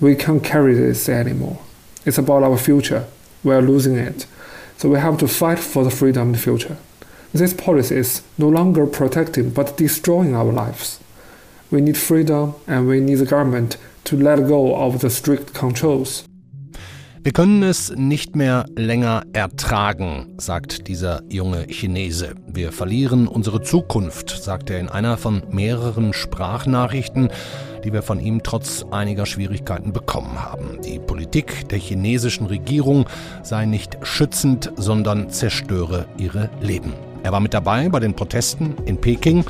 We 0.00 0.16
can't 0.16 0.42
carry 0.42 0.74
this 0.74 1.08
anymore. 1.08 1.58
It's 2.06 2.18
about 2.18 2.42
our 2.42 2.56
future. 2.56 3.06
We 3.44 3.54
are 3.54 3.60
losing 3.60 3.96
it. 3.96 4.26
So 4.78 4.88
we 4.88 4.98
have 4.98 5.18
to 5.18 5.28
fight 5.28 5.58
for 5.58 5.84
the 5.84 5.90
freedom 5.90 6.28
in 6.28 6.32
the 6.32 6.38
future. 6.38 6.78
This 7.34 7.52
policy 7.52 7.96
is 7.96 8.22
no 8.38 8.48
longer 8.48 8.86
protecting 8.86 9.50
but 9.50 9.76
destroying 9.76 10.34
our 10.34 10.52
lives. 10.52 10.98
We 11.70 11.82
need 11.82 11.98
freedom 11.98 12.54
and 12.66 12.88
we 12.88 13.00
need 13.00 13.16
the 13.16 13.26
government 13.26 13.76
to 14.04 14.16
let 14.16 14.48
go 14.48 14.74
of 14.74 15.00
the 15.00 15.10
strict 15.10 15.52
controls. 15.52 16.24
Wir 17.22 17.32
können 17.32 17.62
es 17.62 17.94
nicht 17.94 18.34
mehr 18.34 18.64
länger 18.76 19.24
ertragen, 19.34 20.32
sagt 20.38 20.88
dieser 20.88 21.22
junge 21.28 21.66
Chinese. 21.68 22.34
Wir 22.46 22.72
verlieren 22.72 23.28
unsere 23.28 23.60
Zukunft, 23.60 24.30
sagt 24.30 24.70
er 24.70 24.80
in 24.80 24.88
einer 24.88 25.18
von 25.18 25.42
mehreren 25.50 26.14
Sprachnachrichten, 26.14 27.28
die 27.84 27.92
wir 27.92 28.00
von 28.00 28.20
ihm 28.20 28.42
trotz 28.42 28.86
einiger 28.90 29.26
Schwierigkeiten 29.26 29.92
bekommen 29.92 30.42
haben. 30.42 30.78
Die 30.82 30.98
Politik 30.98 31.68
der 31.68 31.78
chinesischen 31.78 32.46
Regierung 32.46 33.04
sei 33.42 33.66
nicht 33.66 33.98
schützend, 34.00 34.72
sondern 34.76 35.28
zerstöre 35.28 36.06
ihre 36.16 36.48
Leben. 36.62 36.94
Er 37.22 37.32
war 37.32 37.40
mit 37.40 37.52
dabei 37.52 37.90
bei 37.90 38.00
den 38.00 38.14
Protesten 38.14 38.76
in 38.86 38.98
Peking. 38.98 39.44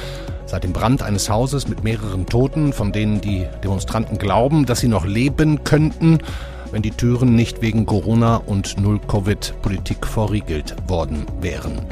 Seit 0.44 0.64
dem 0.64 0.72
Brand 0.72 1.02
eines 1.04 1.30
Hauses 1.30 1.68
mit 1.68 1.84
mehreren 1.84 2.26
Toten, 2.26 2.72
von 2.72 2.90
denen 2.90 3.20
die 3.20 3.46
Demonstranten 3.62 4.18
glauben, 4.18 4.66
dass 4.66 4.80
sie 4.80 4.88
noch 4.88 5.06
leben 5.06 5.62
könnten, 5.62 6.18
wenn 6.72 6.82
die 6.82 6.90
Türen 6.90 7.34
nicht 7.34 7.62
wegen 7.62 7.86
Corona 7.86 8.36
und 8.36 8.78
Null-Covid-Politik 8.80 10.06
verriegelt 10.06 10.76
worden 10.88 11.26
wären. 11.40 11.82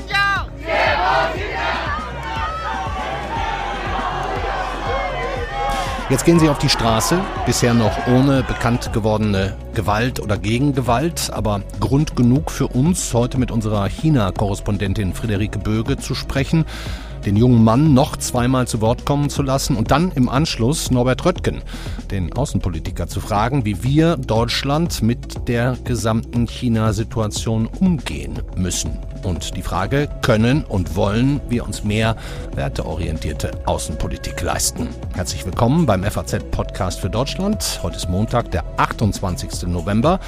Jetzt 6.10 6.24
gehen 6.24 6.41
sie 6.41 6.48
auf 6.48 6.59
die 6.59 6.70
Straße, 6.70 7.20
bisher 7.45 7.74
noch 7.74 8.06
ohne 8.06 8.42
bekannt 8.42 8.95
gewordene 8.95 9.54
Gewalt 9.74 10.21
oder 10.21 10.38
Gegengewalt, 10.38 11.30
aber 11.30 11.60
Grund 11.80 12.16
genug 12.16 12.51
für 12.51 12.68
uns, 12.68 13.12
heute 13.12 13.37
mit 13.37 13.51
unserer 13.51 13.87
China-Korrespondentin 13.90 15.12
Friederike 15.12 15.59
Böge 15.59 15.99
zu 15.99 16.15
sprechen 16.15 16.65
den 17.29 17.37
jungen 17.37 17.62
Mann 17.62 17.93
noch 17.93 18.16
zweimal 18.16 18.66
zu 18.66 18.80
Wort 18.80 19.04
kommen 19.04 19.29
zu 19.29 19.43
lassen 19.43 19.76
und 19.76 19.90
dann 19.90 20.12
im 20.12 20.30
Anschluss 20.30 20.90
Norbert 20.90 21.26
Röttgen, 21.26 21.60
den 22.10 22.32
Außenpolitiker, 22.32 23.07
zu 23.07 23.21
fragen, 23.21 23.66
wie 23.66 23.82
wir 23.82 24.16
Deutschland 24.16 25.02
mit 25.02 25.46
der 25.46 25.76
gesamten 25.84 26.46
China-Situation 26.46 27.66
umgehen 27.66 28.40
müssen. 28.56 29.07
Und 29.23 29.57
die 29.57 29.63
Frage, 29.63 30.09
können 30.23 30.65
und 30.65 30.97
wollen 30.97 31.41
wir 31.49 31.65
uns 31.65 31.85
mehr 31.85 32.16
werteorientierte 32.55 33.51
Außenpolitik 33.66 34.41
leisten? 34.43 34.88
Herzlich 35.15 35.45
willkommen 35.45 35.87
beim 35.87 36.05
FAZ-Podcast 36.05 37.01
für 37.01 37.11
Deutschland. 37.11 37.80
Heute 37.83 37.96
ist 37.96 38.09
Montag, 38.09 38.51
der 38.51 38.65
28. 38.77 39.66
November. 39.66 40.21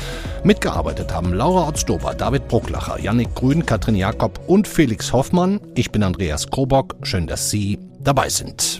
Mitgearbeitet 0.44 1.12
haben 1.12 1.32
Laura 1.32 1.68
Otzdober, 1.68 2.14
David 2.14 2.48
Brucklacher, 2.48 2.98
Yannick 3.00 3.34
Grün, 3.34 3.64
Katrin 3.64 3.96
Jakob 3.96 4.40
und 4.46 4.66
Felix 4.66 5.12
Hoffmann. 5.12 5.60
Ich 5.74 5.90
bin 5.90 6.02
Andreas 6.02 6.50
Krobock. 6.50 6.96
Schön, 7.02 7.26
dass 7.26 7.50
Sie 7.50 7.78
dabei 8.00 8.28
sind. 8.28 8.79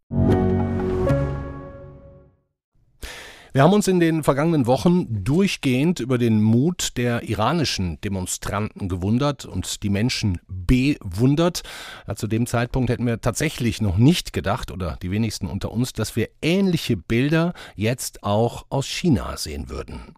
Wir 3.53 3.63
haben 3.63 3.73
uns 3.73 3.89
in 3.89 3.99
den 3.99 4.23
vergangenen 4.23 4.65
Wochen 4.65 5.23
durchgehend 5.25 5.99
über 5.99 6.17
den 6.17 6.41
Mut 6.41 6.97
der 6.97 7.23
iranischen 7.23 7.99
Demonstranten 7.99 8.87
gewundert 8.87 9.43
und 9.43 9.83
die 9.83 9.89
Menschen 9.89 10.39
bewundert. 10.47 11.63
Ja, 12.07 12.15
zu 12.15 12.27
dem 12.27 12.47
Zeitpunkt 12.47 12.89
hätten 12.89 13.05
wir 13.05 13.19
tatsächlich 13.19 13.81
noch 13.81 13.97
nicht 13.97 14.31
gedacht, 14.31 14.71
oder 14.71 14.97
die 15.01 15.11
wenigsten 15.11 15.47
unter 15.47 15.71
uns, 15.71 15.91
dass 15.91 16.15
wir 16.15 16.29
ähnliche 16.41 16.95
Bilder 16.95 17.53
jetzt 17.75 18.23
auch 18.23 18.65
aus 18.69 18.87
China 18.87 19.35
sehen 19.35 19.69
würden. 19.69 20.15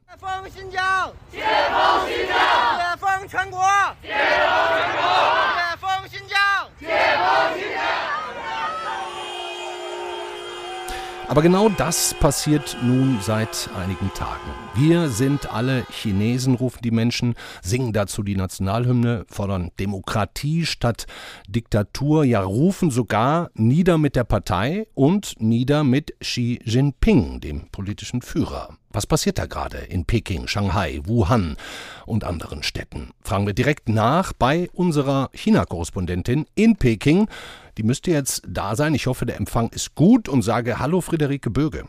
Aber 11.33 11.41
genau 11.41 11.67
das 11.67 12.13
passiert 12.13 12.77
nun 12.83 13.17
seit 13.19 13.67
einigen 13.75 14.13
Tagen. 14.13 14.51
Wir 14.75 15.09
sind 15.09 15.51
alle 15.51 15.83
Chinesen, 15.89 16.53
rufen 16.53 16.83
die 16.83 16.91
Menschen, 16.91 17.33
singen 17.63 17.91
dazu 17.91 18.21
die 18.21 18.35
Nationalhymne, 18.35 19.25
fordern 19.27 19.72
Demokratie 19.79 20.63
statt 20.67 21.07
Diktatur, 21.47 22.23
ja 22.23 22.43
rufen 22.43 22.91
sogar 22.91 23.49
nieder 23.55 23.97
mit 23.97 24.16
der 24.16 24.25
Partei 24.25 24.85
und 24.93 25.33
nieder 25.39 25.83
mit 25.83 26.13
Xi 26.19 26.59
Jinping, 26.66 27.39
dem 27.39 27.67
politischen 27.72 28.22
Führer. 28.22 28.77
Was 28.91 29.07
passiert 29.07 29.39
da 29.39 29.47
gerade 29.47 29.79
in 29.79 30.05
Peking, 30.05 30.47
Shanghai, 30.47 31.01
Wuhan 31.05 31.57
und 32.05 32.23
anderen 32.23 32.61
Städten? 32.61 33.09
Fragen 33.23 33.47
wir 33.47 33.55
direkt 33.55 33.89
nach 33.89 34.33
bei 34.33 34.69
unserer 34.72 35.31
China-Korrespondentin 35.33 36.45
in 36.53 36.75
Peking. 36.75 37.27
Die 37.78 37.84
müsste 37.84 38.11
jetzt 38.11 38.44
da 38.47 38.75
sein. 38.75 38.94
Ich 38.94 39.07
hoffe, 39.07 39.25
der 39.25 39.38
Empfang 39.38 39.69
ist 39.69 39.95
gut 39.95 40.29
und 40.29 40.41
sage 40.41 40.79
Hallo 40.79 41.01
Friederike 41.01 41.50
Böge. 41.50 41.85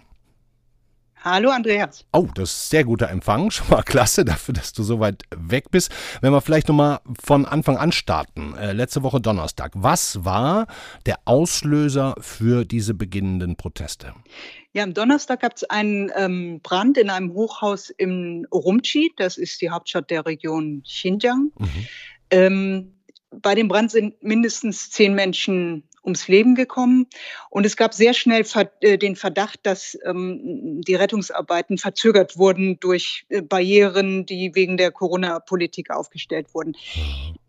Hallo 1.24 1.48
Andreas. 1.48 2.04
Oh, 2.12 2.28
das 2.34 2.50
ist 2.50 2.68
sehr 2.68 2.84
guter 2.84 3.08
Empfang. 3.08 3.50
Schon 3.50 3.70
mal 3.70 3.82
klasse 3.82 4.26
dafür, 4.26 4.52
dass 4.52 4.74
du 4.74 4.82
so 4.82 5.00
weit 5.00 5.22
weg 5.34 5.70
bist. 5.70 5.90
Wenn 6.20 6.32
wir 6.32 6.42
vielleicht 6.42 6.68
nochmal 6.68 7.00
von 7.24 7.46
Anfang 7.46 7.78
an 7.78 7.92
starten. 7.92 8.54
Äh, 8.58 8.72
letzte 8.72 9.02
Woche 9.02 9.22
Donnerstag. 9.22 9.72
Was 9.74 10.26
war 10.26 10.66
der 11.06 11.16
Auslöser 11.24 12.14
für 12.20 12.66
diese 12.66 12.92
beginnenden 12.92 13.56
Proteste? 13.56 14.12
Ja, 14.74 14.82
am 14.82 14.92
Donnerstag 14.92 15.40
gab 15.40 15.56
es 15.56 15.64
einen 15.64 16.12
ähm, 16.14 16.60
Brand 16.62 16.98
in 16.98 17.08
einem 17.08 17.32
Hochhaus 17.32 17.88
im 17.88 18.46
Urumqi. 18.50 19.12
Das 19.16 19.38
ist 19.38 19.62
die 19.62 19.70
Hauptstadt 19.70 20.10
der 20.10 20.26
Region 20.26 20.82
Xinjiang. 20.82 21.52
Mhm. 21.58 21.86
Ähm, 22.30 22.93
bei 23.42 23.54
dem 23.54 23.68
Brand 23.68 23.90
sind 23.90 24.22
mindestens 24.22 24.90
zehn 24.90 25.14
Menschen 25.14 25.84
ums 26.04 26.28
Leben 26.28 26.54
gekommen. 26.54 27.06
Und 27.50 27.64
es 27.66 27.76
gab 27.76 27.94
sehr 27.94 28.14
schnell 28.14 28.44
äh, 28.80 28.98
den 28.98 29.16
Verdacht, 29.16 29.60
dass 29.62 29.98
ähm, 30.04 30.82
die 30.82 30.94
Rettungsarbeiten 30.94 31.78
verzögert 31.78 32.36
wurden 32.36 32.78
durch 32.80 33.24
äh, 33.30 33.42
Barrieren, 33.42 34.26
die 34.26 34.54
wegen 34.54 34.76
der 34.76 34.90
Corona-Politik 34.90 35.90
aufgestellt 35.90 36.48
wurden. 36.52 36.76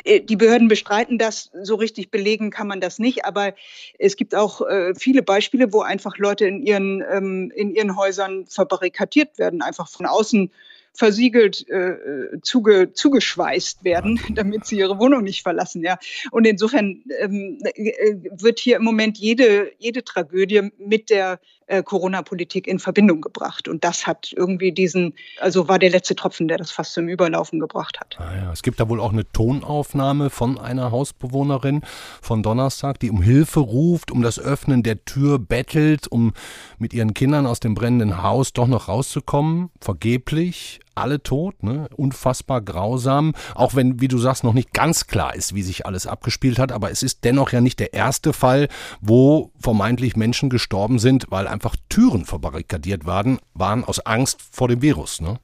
Äh, 0.03 0.22
die 0.22 0.38
Behörden 0.38 0.68
bestreiten 0.68 1.18
das, 1.18 1.51
so 1.62 1.75
richtig 1.75 2.12
belegen 2.12 2.50
kann 2.50 2.67
man 2.67 2.79
das 2.79 3.00
nicht, 3.00 3.25
aber 3.25 3.53
es 4.00 4.16
gibt 4.16 4.34
auch 4.35 4.62
viele 4.97 5.22
Beispiele, 5.22 5.73
wo 5.73 5.81
einfach 5.81 6.17
Leute 6.17 6.46
in 6.47 6.62
ihren, 6.62 7.03
ähm, 7.12 7.52
in 7.56 7.73
ihren 7.75 7.96
Häusern 7.96 8.46
verbarrikadiert 8.47 9.38
werden, 9.38 9.62
einfach 9.62 9.88
von 9.90 10.06
außen 10.06 10.52
versiegelt 10.95 11.67
äh, 11.69 12.39
zuge, 12.41 12.94
zugeschweißt 12.94 13.83
werden, 13.83 14.19
damit 14.33 14.66
sie 14.66 14.78
ihre 14.78 15.00
Wohnung 15.00 15.23
nicht 15.23 15.44
verlassen. 15.44 15.83
Ja. 15.83 15.97
Und 16.31 16.46
insofern 16.47 17.03
ähm, 17.20 17.59
äh, 17.64 18.16
wird 18.31 18.59
hier 18.59 18.78
im 18.78 18.84
Moment 18.84 19.17
jede, 19.17 19.72
jede 19.78 20.03
Tragödie 20.03 20.72
mit 20.78 21.09
der 21.09 21.40
äh, 21.67 21.84
Corona-Politik 21.84 22.67
in 22.67 22.79
Verbindung 22.79 23.22
gebracht. 23.22 23.67
Und 23.67 23.84
das 23.84 24.08
hat 24.08 24.34
irgendwie 24.35 24.72
diesen, 24.72 25.14
also 25.40 25.67
war 25.67 25.79
der 25.79 25.90
letzte 25.90 26.16
Tropfen, 26.16 26.47
der 26.47 26.58
das 26.58 26.72
fast 26.72 26.93
zum 26.93 27.08
Überlaufen 27.08 27.59
gebracht 27.59 27.99
hat. 27.99 28.17
Ah 28.20 28.35
ja, 28.35 28.52
es 28.52 28.64
gibt 28.64 28.79
da 28.79 28.87
wohl 28.90 28.99
auch 28.99 29.11
eine 29.11 29.29
Tonaufnahme 29.31 30.29
von 30.29 30.59
einer 30.59 30.91
Hausbewohnerin 30.91 31.81
von 32.22 32.43
Donnerstag, 32.43 32.99
die 32.99 33.09
um 33.09 33.22
Hilfe 33.22 33.59
ruft, 33.59 34.11
um 34.11 34.22
das 34.22 34.40
Öffnen 34.40 34.84
der 34.84 35.05
Tür 35.05 35.40
bettelt, 35.40 36.08
um 36.08 36.34
mit 36.78 36.93
ihren 36.93 37.14
Kindern 37.14 37.46
aus 37.47 37.59
dem 37.59 37.73
brennenden 37.73 38.22
Haus 38.22 38.53
doch 38.53 38.67
noch 38.67 38.87
rauszukommen. 38.87 39.72
Vergeblich. 39.81 40.79
Alle 40.96 41.22
tot, 41.22 41.64
ne? 41.64 41.88
unfassbar 41.96 42.62
grausam, 42.62 43.34
auch 43.53 43.76
wenn, 43.76 44.02
wie 44.02 44.08
du 44.08 44.18
sagst, 44.18 44.44
noch 44.44 44.53
nicht 44.53 44.74
ganz 44.74 45.08
klar 45.08 45.36
ist, 45.36 45.53
wie 45.53 45.62
sich 45.62 45.86
alles 45.86 46.08
abgespielt 46.08 46.59
hat, 46.59 46.72
aber 46.72 46.92
es 46.92 47.03
ist 47.03 47.24
dennoch 47.24 47.52
ja 47.52 47.62
nicht 47.62 47.80
der 47.80 47.94
erste 47.94 48.34
Fall, 48.34 48.68
wo 49.02 49.52
vermeintlich 49.59 50.16
Menschen 50.16 50.50
gestorben 50.50 51.00
sind, 51.00 51.28
weil 51.30 51.47
einfach 51.47 51.76
Türen 51.90 52.26
verbarrikadiert 52.26 53.06
waren, 53.06 53.40
waren 53.53 53.84
aus 53.84 54.00
Angst 54.00 54.40
vor 54.52 54.68
dem 54.68 54.82
Virus. 54.82 55.22
Ne? 55.22 55.40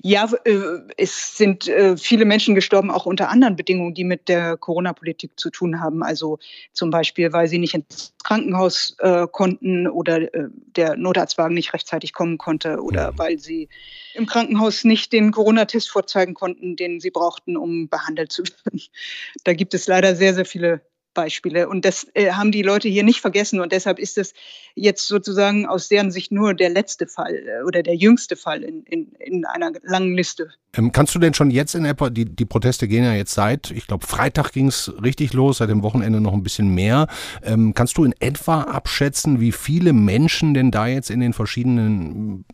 Ja, 0.00 0.30
äh, 0.44 0.54
es 0.96 1.36
sind 1.36 1.68
äh, 1.68 1.96
viele 1.96 2.24
Menschen 2.24 2.54
gestorben, 2.54 2.90
auch 2.90 3.06
unter 3.06 3.28
anderen 3.28 3.56
Bedingungen, 3.56 3.94
die 3.94 4.04
mit 4.04 4.28
der 4.28 4.56
Corona-Politik 4.56 5.32
zu 5.38 5.50
tun 5.50 5.80
haben. 5.80 6.02
Also 6.02 6.38
zum 6.72 6.90
Beispiel, 6.90 7.32
weil 7.32 7.48
sie 7.48 7.58
nicht 7.58 7.74
ins 7.74 8.14
Krankenhaus 8.22 8.96
äh, 9.00 9.26
konnten 9.30 9.88
oder 9.88 10.28
der 10.76 10.96
Notarztwagen 10.96 11.54
nicht 11.54 11.74
rechtzeitig 11.74 12.12
kommen 12.12 12.38
konnte 12.38 12.80
oder 12.80 13.12
mhm. 13.12 13.18
weil 13.18 13.38
sie 13.38 13.68
im 14.14 14.26
Krankenhaus 14.26 14.84
nicht 14.84 15.12
den 15.12 15.32
Corona-Test 15.32 15.90
vorzeigen 15.90 16.34
konnten, 16.34 16.76
den 16.76 17.00
sie 17.00 17.10
brauchten, 17.10 17.56
um 17.56 17.88
behandelt 17.88 18.32
zu 18.32 18.42
werden. 18.42 18.80
Da 19.44 19.54
gibt 19.54 19.74
es 19.74 19.86
leider 19.86 20.14
sehr, 20.14 20.34
sehr 20.34 20.44
viele 20.44 20.82
Beispiele. 21.14 21.68
Und 21.68 21.84
das 21.84 22.06
äh, 22.14 22.32
haben 22.32 22.52
die 22.52 22.62
Leute 22.62 22.88
hier 22.88 23.02
nicht 23.02 23.20
vergessen. 23.20 23.60
Und 23.60 23.72
deshalb 23.72 23.98
ist 23.98 24.18
es 24.18 24.34
jetzt 24.74 25.06
sozusagen 25.06 25.66
aus 25.66 25.88
deren 25.88 26.10
Sicht 26.10 26.32
nur 26.32 26.54
der 26.54 26.70
letzte 26.70 27.06
Fall 27.06 27.34
äh, 27.34 27.62
oder 27.66 27.82
der 27.82 27.94
jüngste 27.94 28.36
Fall 28.36 28.62
in, 28.62 28.82
in, 28.84 29.12
in 29.18 29.44
einer 29.44 29.72
langen 29.82 30.14
Liste. 30.14 30.50
Ähm, 30.74 30.92
kannst 30.92 31.14
du 31.14 31.18
denn 31.18 31.34
schon 31.34 31.50
jetzt 31.50 31.74
in 31.74 31.84
etwa, 31.84 32.10
die, 32.10 32.24
die 32.24 32.44
Proteste 32.44 32.88
gehen 32.88 33.04
ja 33.04 33.14
jetzt 33.14 33.34
seit, 33.34 33.70
ich 33.70 33.86
glaube, 33.86 34.06
Freitag 34.06 34.52
ging 34.52 34.68
es 34.68 34.92
richtig 35.02 35.32
los, 35.34 35.58
seit 35.58 35.68
dem 35.68 35.82
Wochenende 35.82 36.20
noch 36.20 36.32
ein 36.32 36.42
bisschen 36.42 36.74
mehr. 36.74 37.08
Ähm, 37.42 37.74
kannst 37.74 37.98
du 37.98 38.04
in 38.04 38.14
etwa 38.20 38.62
abschätzen, 38.62 39.40
wie 39.40 39.52
viele 39.52 39.92
Menschen 39.92 40.54
denn 40.54 40.70
da 40.70 40.86
jetzt 40.86 41.10
in 41.10 41.20
den 41.20 41.34
verschiedenen 41.34 42.44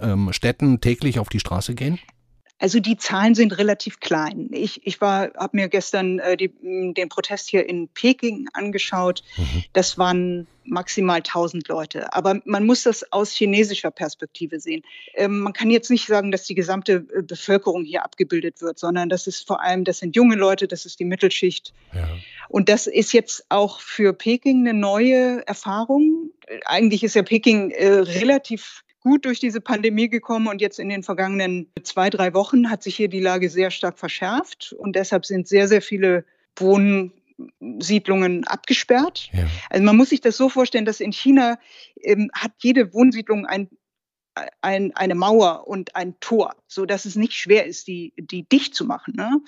ähm, 0.00 0.32
Städten 0.32 0.80
täglich 0.80 1.18
auf 1.18 1.28
die 1.28 1.40
Straße 1.40 1.74
gehen? 1.74 1.98
Also 2.58 2.80
die 2.80 2.96
Zahlen 2.96 3.34
sind 3.34 3.56
relativ 3.56 4.00
klein. 4.00 4.48
Ich, 4.52 4.84
ich 4.84 5.00
war, 5.00 5.32
habe 5.36 5.56
mir 5.56 5.68
gestern 5.68 6.18
äh, 6.18 6.36
die, 6.36 6.52
den 6.60 7.08
Protest 7.08 7.48
hier 7.48 7.68
in 7.68 7.88
Peking 7.88 8.48
angeschaut. 8.52 9.22
Mhm. 9.36 9.64
Das 9.72 9.96
waren 9.96 10.46
maximal 10.64 11.18
1000 11.18 11.68
Leute. 11.68 12.12
Aber 12.12 12.40
man 12.44 12.66
muss 12.66 12.82
das 12.82 13.12
aus 13.12 13.32
chinesischer 13.32 13.90
Perspektive 13.90 14.60
sehen. 14.60 14.82
Ähm, 15.14 15.40
man 15.40 15.52
kann 15.52 15.70
jetzt 15.70 15.90
nicht 15.90 16.06
sagen, 16.06 16.30
dass 16.32 16.44
die 16.44 16.54
gesamte 16.54 17.06
äh, 17.14 17.22
Bevölkerung 17.22 17.84
hier 17.84 18.04
abgebildet 18.04 18.60
wird, 18.60 18.78
sondern 18.78 19.08
das 19.08 19.26
ist 19.26 19.46
vor 19.46 19.62
allem, 19.62 19.84
das 19.84 19.98
sind 19.98 20.16
junge 20.16 20.36
Leute, 20.36 20.68
das 20.68 20.84
ist 20.84 21.00
die 21.00 21.04
Mittelschicht. 21.04 21.72
Ja. 21.94 22.08
Und 22.48 22.68
das 22.68 22.86
ist 22.86 23.12
jetzt 23.12 23.46
auch 23.50 23.80
für 23.80 24.12
Peking 24.12 24.66
eine 24.66 24.78
neue 24.78 25.46
Erfahrung. 25.46 26.30
Eigentlich 26.64 27.04
ist 27.04 27.14
ja 27.14 27.22
Peking 27.22 27.70
äh, 27.70 27.88
relativ 27.88 28.82
gut 29.08 29.24
durch 29.24 29.40
diese 29.40 29.62
Pandemie 29.62 30.10
gekommen 30.10 30.48
und 30.48 30.60
jetzt 30.60 30.78
in 30.78 30.90
den 30.90 31.02
vergangenen 31.02 31.70
zwei, 31.82 32.10
drei 32.10 32.34
Wochen 32.34 32.70
hat 32.70 32.82
sich 32.82 32.94
hier 32.94 33.08
die 33.08 33.20
Lage 33.20 33.48
sehr 33.48 33.70
stark 33.70 33.98
verschärft 33.98 34.74
und 34.78 34.96
deshalb 34.96 35.24
sind 35.24 35.48
sehr, 35.48 35.66
sehr 35.66 35.80
viele 35.80 36.26
Wohnsiedlungen 36.56 38.46
abgesperrt. 38.46 39.30
Ja. 39.32 39.46
Also 39.70 39.82
man 39.82 39.96
muss 39.96 40.10
sich 40.10 40.20
das 40.20 40.36
so 40.36 40.50
vorstellen, 40.50 40.84
dass 40.84 41.00
in 41.00 41.12
China 41.12 41.58
ähm, 42.02 42.30
hat 42.34 42.52
jede 42.58 42.92
Wohnsiedlung 42.92 43.46
ein, 43.46 43.70
ein, 44.60 44.94
eine 44.94 45.14
Mauer 45.14 45.66
und 45.66 45.96
ein 45.96 46.20
Tor, 46.20 46.54
so 46.66 46.84
dass 46.84 47.06
es 47.06 47.16
nicht 47.16 47.32
schwer 47.32 47.64
ist, 47.64 47.88
die, 47.88 48.12
die 48.18 48.42
dicht 48.42 48.74
zu 48.74 48.84
machen. 48.84 49.14
Ne? 49.16 49.40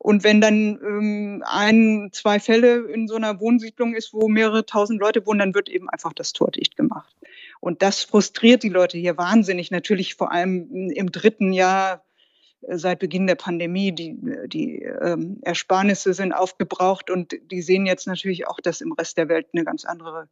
Und 0.00 0.24
wenn 0.24 0.40
dann 0.40 0.80
ähm, 0.82 1.44
ein, 1.46 2.10
zwei 2.12 2.40
Fälle 2.40 2.88
in 2.92 3.06
so 3.06 3.14
einer 3.14 3.38
Wohnsiedlung 3.38 3.94
ist, 3.94 4.12
wo 4.12 4.26
mehrere 4.26 4.66
tausend 4.66 5.00
Leute 5.00 5.24
wohnen, 5.24 5.38
dann 5.38 5.54
wird 5.54 5.68
eben 5.68 5.88
einfach 5.88 6.12
das 6.12 6.32
Tor 6.32 6.50
dicht 6.50 6.76
gemacht. 6.76 7.14
Und 7.64 7.80
das 7.80 8.02
frustriert 8.02 8.62
die 8.62 8.68
Leute 8.68 8.98
hier 8.98 9.16
wahnsinnig. 9.16 9.70
Natürlich 9.70 10.16
vor 10.16 10.30
allem 10.30 10.90
im 10.90 11.10
dritten 11.10 11.50
Jahr 11.50 12.04
äh, 12.60 12.76
seit 12.76 12.98
Beginn 12.98 13.26
der 13.26 13.36
Pandemie. 13.36 13.90
Die, 13.90 14.18
die 14.48 14.82
ähm, 14.82 15.38
Ersparnisse 15.40 16.12
sind 16.12 16.34
aufgebraucht 16.34 17.08
und 17.08 17.34
die 17.50 17.62
sehen 17.62 17.86
jetzt 17.86 18.06
natürlich 18.06 18.46
auch, 18.46 18.60
dass 18.60 18.82
im 18.82 18.92
Rest 18.92 19.16
der 19.16 19.30
Welt 19.30 19.46
eine 19.54 19.64
ganz 19.64 19.86
andere 19.86 20.28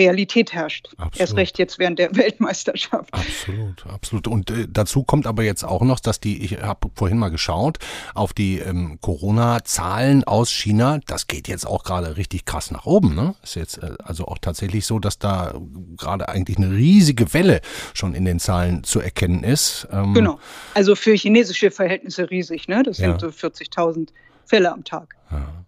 Realität 0.00 0.52
herrscht. 0.52 0.88
Absolut. 0.96 1.20
Erst 1.20 1.36
recht 1.36 1.58
jetzt 1.58 1.78
während 1.78 1.98
der 1.98 2.16
Weltmeisterschaft. 2.16 3.12
Absolut, 3.12 3.86
absolut. 3.86 4.26
Und 4.26 4.50
äh, 4.50 4.66
dazu 4.68 5.04
kommt 5.04 5.26
aber 5.26 5.42
jetzt 5.42 5.62
auch 5.64 5.82
noch, 5.82 6.00
dass 6.00 6.20
die, 6.20 6.42
ich 6.42 6.60
habe 6.62 6.90
vorhin 6.94 7.18
mal 7.18 7.30
geschaut, 7.30 7.78
auf 8.14 8.32
die 8.32 8.58
ähm, 8.58 8.98
Corona-Zahlen 9.00 10.24
aus 10.24 10.50
China, 10.50 11.00
das 11.06 11.26
geht 11.26 11.48
jetzt 11.48 11.66
auch 11.66 11.84
gerade 11.84 12.16
richtig 12.16 12.46
krass 12.46 12.70
nach 12.70 12.86
oben. 12.86 13.14
Ne? 13.14 13.34
Ist 13.42 13.56
jetzt 13.56 13.78
äh, 13.78 13.92
also 14.02 14.26
auch 14.26 14.38
tatsächlich 14.38 14.86
so, 14.86 14.98
dass 14.98 15.18
da 15.18 15.54
gerade 15.96 16.28
eigentlich 16.28 16.56
eine 16.56 16.70
riesige 16.70 17.32
Welle 17.34 17.60
schon 17.92 18.14
in 18.14 18.24
den 18.24 18.40
Zahlen 18.40 18.84
zu 18.84 19.00
erkennen 19.00 19.44
ist. 19.44 19.86
Ähm, 19.92 20.14
genau. 20.14 20.40
Also 20.74 20.96
für 20.96 21.12
chinesische 21.12 21.70
Verhältnisse 21.70 22.30
riesig. 22.30 22.68
Ne? 22.68 22.82
Das 22.82 22.98
ja. 22.98 23.08
sind 23.08 23.20
so 23.20 23.28
40.000 23.28 24.08
Fälle 24.46 24.72
am 24.72 24.84
Tag. 24.84 25.14
Ja. 25.30 25.64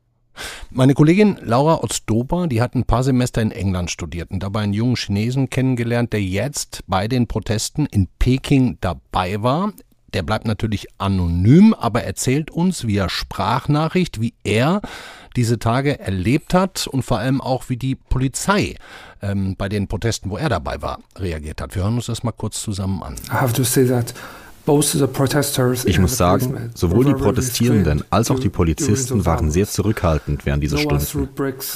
Meine 0.70 0.94
Kollegin 0.94 1.38
Laura 1.42 1.82
Ostdober, 1.82 2.46
die 2.46 2.62
hat 2.62 2.74
ein 2.74 2.84
paar 2.84 3.04
Semester 3.04 3.42
in 3.42 3.50
England 3.50 3.90
studiert 3.90 4.30
und 4.30 4.42
dabei 4.42 4.60
einen 4.60 4.72
jungen 4.72 4.96
Chinesen 4.96 5.50
kennengelernt, 5.50 6.12
der 6.12 6.22
jetzt 6.22 6.82
bei 6.86 7.08
den 7.08 7.26
Protesten 7.26 7.86
in 7.86 8.08
Peking 8.18 8.78
dabei 8.80 9.42
war. 9.42 9.72
Der 10.14 10.22
bleibt 10.22 10.46
natürlich 10.46 10.88
anonym, 10.98 11.74
aber 11.74 12.04
erzählt 12.04 12.50
uns 12.50 12.86
via 12.86 13.08
Sprachnachricht, 13.08 14.20
wie 14.20 14.34
er 14.44 14.82
diese 15.36 15.58
Tage 15.58 15.98
erlebt 15.98 16.52
hat 16.52 16.86
und 16.86 17.02
vor 17.02 17.18
allem 17.18 17.40
auch, 17.40 17.70
wie 17.70 17.78
die 17.78 17.94
Polizei 17.94 18.76
ähm, 19.22 19.56
bei 19.56 19.70
den 19.70 19.88
Protesten, 19.88 20.28
wo 20.28 20.36
er 20.36 20.50
dabei 20.50 20.82
war, 20.82 20.98
reagiert 21.16 21.62
hat. 21.62 21.74
Wir 21.74 21.82
hören 21.82 21.94
uns 21.94 22.06
das 22.06 22.22
mal 22.22 22.32
kurz 22.32 22.60
zusammen 22.60 23.02
an. 23.02 23.14
I 23.28 23.32
have 23.32 23.54
to 23.54 23.64
say 23.64 23.86
that 23.86 24.12
ich 25.84 25.98
muss 25.98 26.16
sagen, 26.16 26.70
sowohl 26.74 27.04
die 27.04 27.14
Protestierenden 27.14 28.04
als 28.10 28.30
auch 28.30 28.38
die 28.38 28.48
Polizisten 28.48 29.24
waren 29.26 29.50
sehr 29.50 29.66
zurückhaltend 29.66 30.46
während 30.46 30.62
dieser 30.62 30.78
Stunden. 30.78 31.28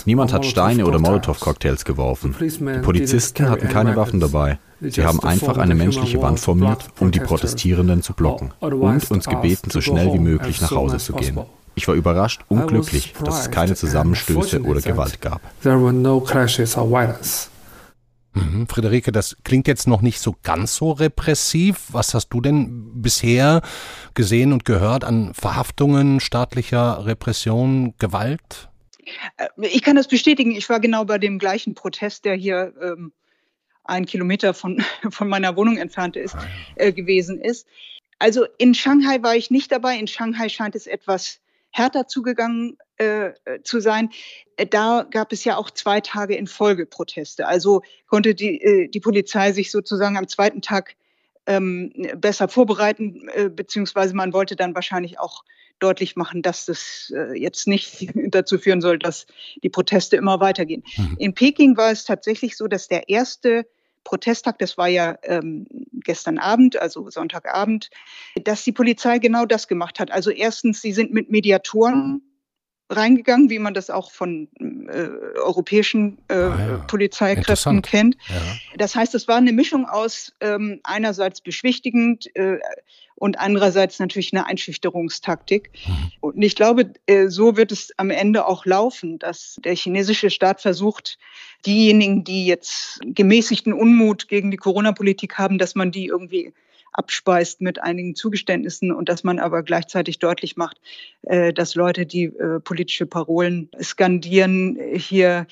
Niemand 0.05 0.33
hat 0.33 0.47
Steine 0.47 0.87
oder 0.87 0.99
Molotow-Cocktails 0.99 1.85
geworfen. 1.85 2.35
Die 2.41 2.79
Polizisten 2.83 3.49
hatten 3.49 3.69
keine 3.69 3.97
Waffen 3.97 4.21
dabei. 4.21 4.59
Sie 4.81 5.05
haben 5.05 5.21
einfach 5.21 5.57
eine 5.57 5.75
menschliche 5.75 6.21
Wand 6.21 6.39
formiert, 6.39 6.89
um 7.01 7.11
die 7.11 7.21
Protestierenden 7.21 8.03
zu 8.03 8.13
blocken 8.13 8.53
und 8.61 9.11
uns 9.11 9.27
gebeten, 9.27 9.71
so 9.71 9.81
schnell 9.81 10.13
wie 10.13 10.19
möglich 10.19 10.61
nach 10.61 10.71
Hause 10.71 10.99
zu 10.99 11.15
gehen. 11.15 11.39
Ich 11.75 11.87
war 11.89 11.95
überrascht 11.95 12.41
und 12.49 12.67
glücklich, 12.69 13.15
dass 13.23 13.41
es 13.43 13.51
keine 13.51 13.75
Zusammenstöße 13.75 14.63
oder 14.63 14.81
Gewalt 14.81 15.21
gab. 15.21 15.41
Mhm. 18.37 18.69
Friederike, 18.69 19.13
das 19.13 19.37
klingt 19.45 19.67
jetzt 19.67 19.89
noch 19.89 20.03
nicht 20.03 20.21
so 20.21 20.37
ganz 20.43 20.77
so 20.77 20.93
repressiv. 20.93 21.87
Was 21.91 22.13
hast 22.13 22.29
du 22.29 22.41
denn 22.41 23.01
bisher 23.01 23.63
gesehen 24.15 24.53
und 24.53 24.65
gehört 24.65 25.05
an 25.05 25.33
Verhaftungen, 25.33 26.21
staatlicher 26.21 27.07
Repression, 27.07 27.95
Gewalt? 27.99 28.69
Äh, 29.39 29.49
ich 29.63 29.83
kann 29.83 29.97
das 29.97 30.09
bestätigen. 30.09 30.53
Ich 30.53 30.69
war 30.69 30.81
genau 30.81 31.05
bei 31.05 31.19
dem 31.19 31.39
gleichen 31.39 31.75
Protest, 31.75 32.25
der 32.27 32.35
hier 32.35 32.75
ähm, 32.83 33.13
ein 33.85 34.05
Kilometer 34.05 34.53
von, 34.53 34.83
von 35.11 35.29
meiner 35.29 35.57
Wohnung 35.57 35.79
entfernt 35.79 36.17
ist, 36.17 36.35
ah, 36.35 36.45
äh, 36.75 36.93
gewesen 36.93 37.41
ist. 37.41 37.67
Also 38.19 38.47
in 38.59 38.75
Shanghai 38.75 39.23
war 39.23 39.35
ich 39.35 39.51
nicht 39.51 39.73
dabei. 39.73 39.97
In 39.97 40.09
Shanghai 40.09 40.49
scheint 40.49 40.75
es 40.75 40.87
etwas 40.87 41.41
härter 41.77 42.09
zugegangen 42.09 42.79
äh, 42.97 43.33
zu 43.63 43.81
sein. 43.81 44.11
Äh, 44.57 44.67
da 44.67 45.07
gab 45.11 45.33
es 45.33 45.45
ja 45.45 45.57
auch 45.57 45.71
zwei 45.71 46.01
Tage 46.01 46.35
in 46.35 46.47
Folge 46.47 46.87
Proteste. 46.87 47.47
Also 47.47 47.83
konnte 48.07 48.35
die, 48.35 48.61
äh, 48.61 48.89
die 48.89 49.01
Polizei 49.01 49.53
sich 49.53 49.71
sozusagen 49.71 50.17
am 50.17 50.29
zweiten 50.29 50.63
Tag 50.63 50.97
ähm, 51.47 51.93
besser 52.17 52.49
vorbereiten, 52.49 53.29
äh, 53.35 53.51
beziehungsweise 53.51 54.15
man 54.15 54.33
wollte 54.33 54.57
dann 54.57 54.75
wahrscheinlich 54.75 55.21
auch 55.21 55.45
deutlich 55.79 56.17
machen, 56.17 56.41
dass 56.41 56.65
das 56.65 57.13
äh, 57.15 57.39
jetzt 57.39 57.69
nicht 57.69 58.09
dazu 58.31 58.59
führen 58.59 58.81
soll, 58.81 58.99
dass 58.99 59.27
die 59.63 59.69
Proteste 59.69 60.17
immer 60.17 60.41
weitergehen. 60.41 60.83
Mhm. 60.97 61.17
In 61.19 61.35
Peking 61.35 61.77
war 61.77 61.91
es 61.91 62.05
tatsächlich 62.05 62.57
so, 62.57 62.67
dass 62.67 62.89
der 62.89 63.11
erste 63.11 63.67
Protesttag, 64.07 64.61
das 64.61 64.79
war 64.79 64.87
ja 64.87 65.19
ähm, 65.25 65.67
gestern 65.93 66.39
Abend, 66.39 66.81
also 66.81 67.11
Sonntagabend, 67.11 67.91
dass 68.45 68.63
die 68.63 68.71
Polizei 68.71 69.19
genau 69.19 69.47
das 69.47 69.67
gemacht 69.67 69.99
hat. 69.99 70.13
Also 70.13 70.31
erstens, 70.31 70.81
sie 70.81 70.93
sind 70.93 71.13
mit 71.13 71.29
Mediatoren 71.29 72.23
reingegangen, 72.89 73.51
wie 73.51 73.59
man 73.59 73.75
das 73.75 73.91
auch 73.91 74.13
von 74.13 74.49
äh, 74.61 75.09
europäischen 75.41 76.19
äh, 76.29 76.35
ah, 76.35 76.59
ja. 76.59 76.77
Polizeikräften 76.87 77.83
kennt. 77.83 78.17
Ja. 78.29 78.37
Das 78.77 78.95
heißt, 78.95 79.13
es 79.17 79.27
war 79.27 79.39
eine 79.39 79.53
Mischung 79.53 79.87
aus 79.87 80.33
ähm, 80.41 80.79
einerseits 80.85 81.41
beschwichtigend 81.41 82.35
äh, 82.37 82.59
und 83.17 83.39
andererseits 83.39 83.99
natürlich 83.99 84.33
eine 84.33 84.47
Einschüchterungstaktik. 84.47 85.71
Mhm. 85.87 86.13
Und 86.21 86.43
ich 86.43 86.55
glaube, 86.55 86.93
äh, 87.07 87.29
so 87.29 87.57
wird 87.57 87.73
es 87.73 87.93
am 87.97 88.11
Ende 88.11 88.47
auch 88.47 88.67
laufen, 88.67 89.19
dass 89.19 89.57
der 89.65 89.75
chinesische 89.75 90.31
Staat 90.31 90.61
versucht, 90.61 91.19
diejenigen, 91.65 92.25
die 92.25 92.47
jetzt 92.47 93.01
gemäßigten 93.05 93.73
Unmut 93.73 94.29
gegen 94.29 94.51
die 94.51 94.57
Corona-Politik 94.57 95.39
haben, 95.39 95.59
dass 95.59 95.75
man 95.75 95.91
die 95.91 96.07
irgendwie 96.07 96.53
abspeist 96.93 97.61
mit 97.61 97.83
einigen 97.83 98.15
Zugeständnissen 98.15 98.91
und 98.91 99.09
dass 99.09 99.23
man 99.23 99.39
aber 99.39 99.63
gleichzeitig 99.63 100.19
deutlich 100.19 100.57
macht, 100.57 100.81
äh, 101.23 101.53
dass 101.53 101.75
Leute, 101.75 102.07
die 102.07 102.25
äh, 102.25 102.61
politische 102.61 103.07
Parolen 103.07 103.71
skandieren, 103.83 104.79
hier 104.95 105.47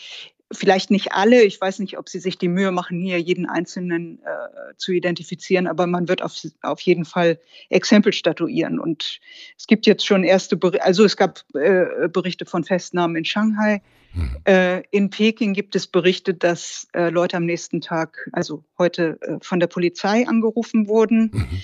vielleicht 0.52 0.90
nicht 0.90 1.12
alle. 1.12 1.42
Ich 1.42 1.60
weiß 1.60 1.78
nicht, 1.78 1.98
ob 1.98 2.08
sie 2.08 2.18
sich 2.18 2.38
die 2.38 2.48
Mühe 2.48 2.70
machen, 2.70 3.00
hier 3.00 3.20
jeden 3.20 3.48
Einzelnen 3.48 4.20
äh, 4.22 4.74
zu 4.76 4.92
identifizieren, 4.92 5.66
aber 5.66 5.86
man 5.86 6.08
wird 6.08 6.22
auf, 6.22 6.34
auf 6.62 6.80
jeden 6.80 7.04
Fall 7.04 7.38
Exempel 7.70 8.12
statuieren. 8.12 8.78
Und 8.78 9.20
es 9.56 9.66
gibt 9.66 9.86
jetzt 9.86 10.06
schon 10.06 10.24
erste 10.24 10.56
Berichte, 10.56 10.84
also 10.84 11.04
es 11.04 11.16
gab 11.16 11.44
äh, 11.54 12.08
Berichte 12.08 12.46
von 12.46 12.64
Festnahmen 12.64 13.16
in 13.16 13.24
Shanghai. 13.24 13.82
Mhm. 14.12 14.36
Äh, 14.44 14.82
in 14.90 15.10
Peking 15.10 15.54
gibt 15.54 15.74
es 15.74 15.86
Berichte, 15.86 16.34
dass 16.34 16.86
äh, 16.92 17.10
Leute 17.10 17.36
am 17.36 17.46
nächsten 17.46 17.80
Tag, 17.80 18.28
also 18.32 18.64
heute, 18.78 19.18
äh, 19.22 19.38
von 19.40 19.60
der 19.60 19.66
Polizei 19.66 20.26
angerufen 20.26 20.86
wurden. 20.88 21.30
Mhm. 21.32 21.62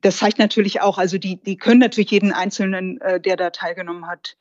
Das 0.00 0.16
zeigt 0.16 0.38
natürlich 0.38 0.80
auch, 0.80 0.96
also 0.96 1.18
die, 1.18 1.36
die 1.36 1.58
können 1.58 1.80
natürlich 1.80 2.10
jeden 2.10 2.32
Einzelnen, 2.32 2.98
der 3.22 3.36
da 3.36 3.50
teilgenommen 3.50 4.06
hat, 4.06 4.38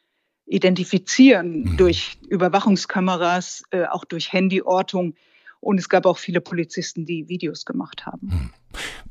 identifizieren 0.50 1.62
mhm. 1.62 1.78
durch 1.78 2.18
Überwachungskameras, 2.28 3.64
äh, 3.72 3.86
auch 3.86 4.04
durch 4.04 4.34
Handyortung. 4.34 5.14
Und 5.62 5.78
es 5.78 5.90
gab 5.90 6.06
auch 6.06 6.18
viele 6.18 6.42
Polizisten, 6.42 7.06
die 7.06 7.28
Videos 7.28 7.66
gemacht 7.66 8.06
haben. 8.06 8.28
Mhm. 8.28 8.50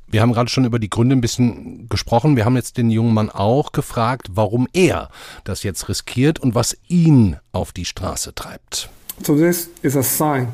Wir 0.07 0.23
haben 0.23 0.33
gerade 0.33 0.49
schon 0.49 0.65
über 0.65 0.79
die 0.79 0.89
Gründe 0.89 1.15
ein 1.15 1.21
bisschen 1.21 1.89
gesprochen. 1.89 2.37
Wir 2.37 2.47
haben 2.47 2.57
jetzt 2.57 2.79
den 2.79 2.91
jungen 2.91 3.13
Mann 3.13 3.29
auch 3.29 3.73
gefragt, 3.73 4.29
warum 4.31 4.67
er 4.73 5.11
das 5.45 5.63
jetzt 5.63 5.89
riskiert 5.89 6.39
und 6.39 6.55
was 6.55 6.77
ihn 6.89 7.37
auf 7.53 7.73
die 7.73 7.85
Straße 7.85 8.35
treibt. 8.35 8.89
So 9.23 9.37
this 9.37 9.69
is 9.83 9.97
a 9.97 10.03
sign 10.03 10.49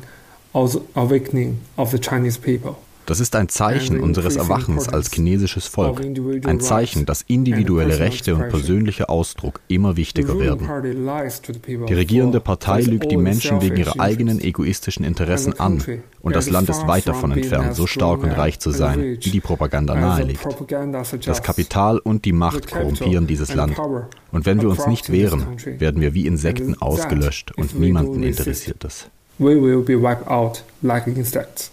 of 0.53 0.73
the 0.73 0.79
awakening 0.95 1.61
of 1.77 1.91
the 1.91 1.99
Chinese 1.99 2.39
people. 2.39 2.75
Das 3.05 3.19
ist 3.19 3.35
ein 3.35 3.49
Zeichen 3.49 3.99
unseres 3.99 4.35
Erwachens 4.35 4.89
als 4.89 5.11
chinesisches 5.11 5.67
Volk. 5.67 6.01
Ein 6.45 6.59
Zeichen, 6.59 7.05
dass 7.05 7.21
individuelle 7.21 7.99
Rechte 7.99 8.35
und 8.35 8.49
persönlicher 8.49 9.09
Ausdruck 9.09 9.59
immer 9.67 9.95
wichtiger 9.95 10.39
werden. 10.39 10.67
Die 11.87 11.93
regierende 11.93 12.39
Partei 12.39 12.81
lügt 12.81 13.11
die 13.11 13.17
Menschen 13.17 13.61
wegen 13.61 13.77
ihrer 13.77 13.99
eigenen 13.99 14.41
egoistischen 14.41 15.05
Interessen 15.05 15.59
an. 15.59 15.83
Und 16.21 16.35
das 16.35 16.49
Land 16.49 16.69
ist 16.69 16.87
weit 16.87 17.07
davon 17.07 17.31
entfernt, 17.31 17.75
so 17.75 17.85
stark 17.85 18.23
und 18.23 18.31
reich 18.31 18.59
zu 18.59 18.71
sein, 18.71 19.17
wie 19.21 19.29
die 19.29 19.41
Propaganda 19.41 19.93
nahelegt. 19.93 20.47
Das 21.25 21.43
Kapital 21.43 21.99
und 21.99 22.25
die 22.25 22.33
Macht 22.33 22.71
korrumpieren 22.71 23.27
dieses 23.27 23.53
Land. 23.53 23.77
Und 24.31 24.45
wenn 24.45 24.61
wir 24.61 24.69
uns 24.69 24.87
nicht 24.87 25.11
wehren, 25.11 25.45
werden 25.77 26.01
wir 26.01 26.13
wie 26.13 26.25
Insekten 26.25 26.75
ausgelöscht 26.75 27.51
und 27.55 27.79
niemanden 27.79 28.23
interessiert 28.23 28.83
es. 28.83 29.09
We 29.37 29.61
will 29.61 29.81
be 29.81 30.01
wiped 30.01 30.27
out 30.27 30.63
like 30.81 31.07
insects 31.07 31.71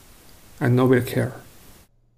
and 0.61 0.75
nobody 0.75 1.02
care. 1.02 1.32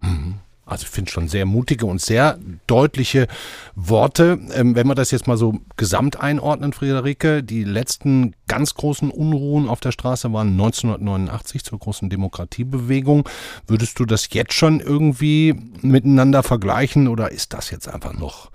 Mhm. 0.01 0.35
Also 0.67 0.85
ich 0.85 0.91
finde 0.91 1.11
schon 1.11 1.29
sehr 1.29 1.45
mutige 1.45 1.85
und 1.85 2.01
sehr 2.01 2.39
deutliche 2.67 3.27
Worte. 3.75 4.39
Ähm, 4.55 4.75
wenn 4.75 4.87
wir 4.87 4.95
das 4.95 5.11
jetzt 5.11 5.27
mal 5.27 5.37
so 5.37 5.59
gesamt 5.77 6.21
einordnen, 6.21 6.73
Friederike, 6.73 7.43
die 7.43 7.65
letzten 7.65 8.35
ganz 8.49 8.75
großen 8.75 9.11
Unruhen 9.11 9.69
auf 9.69 9.81
der 9.81 9.93
Straße 9.93 10.33
waren 10.33 10.53
1989 10.53 11.65
zur 11.65 11.79
großen 11.79 12.09
Demokratiebewegung. 12.09 13.29
Würdest 13.67 13.99
du 14.01 14.07
das 14.07 14.29
jetzt 14.33 14.55
schon 14.55 14.81
irgendwie 14.81 15.55
miteinander 15.83 16.43
vergleichen 16.43 17.09
oder 17.09 17.31
ist 17.31 17.53
das 17.53 17.71
jetzt 17.71 17.89
einfach 17.89 18.15
noch 18.15 18.51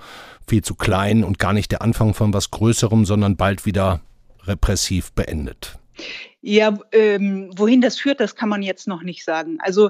viel 0.48 0.63
zu 0.63 0.74
klein 0.74 1.24
und 1.24 1.38
gar 1.38 1.53
nicht 1.53 1.71
der 1.71 1.83
Anfang 1.83 2.15
von 2.15 2.33
was 2.33 2.50
Größerem, 2.50 3.05
sondern 3.05 3.36
bald 3.36 3.67
wieder 3.67 4.01
repressiv 4.45 5.12
beendet? 5.12 5.77
Ja, 6.41 6.77
ähm, 6.91 7.51
wohin 7.55 7.81
das 7.81 8.00
führt, 8.00 8.19
das 8.19 8.36
kann 8.36 8.50
man 8.50 8.62
jetzt 8.62 8.88
noch 8.88 9.03
nicht 9.03 9.24
sagen. 9.25 9.58
Also 9.62 9.89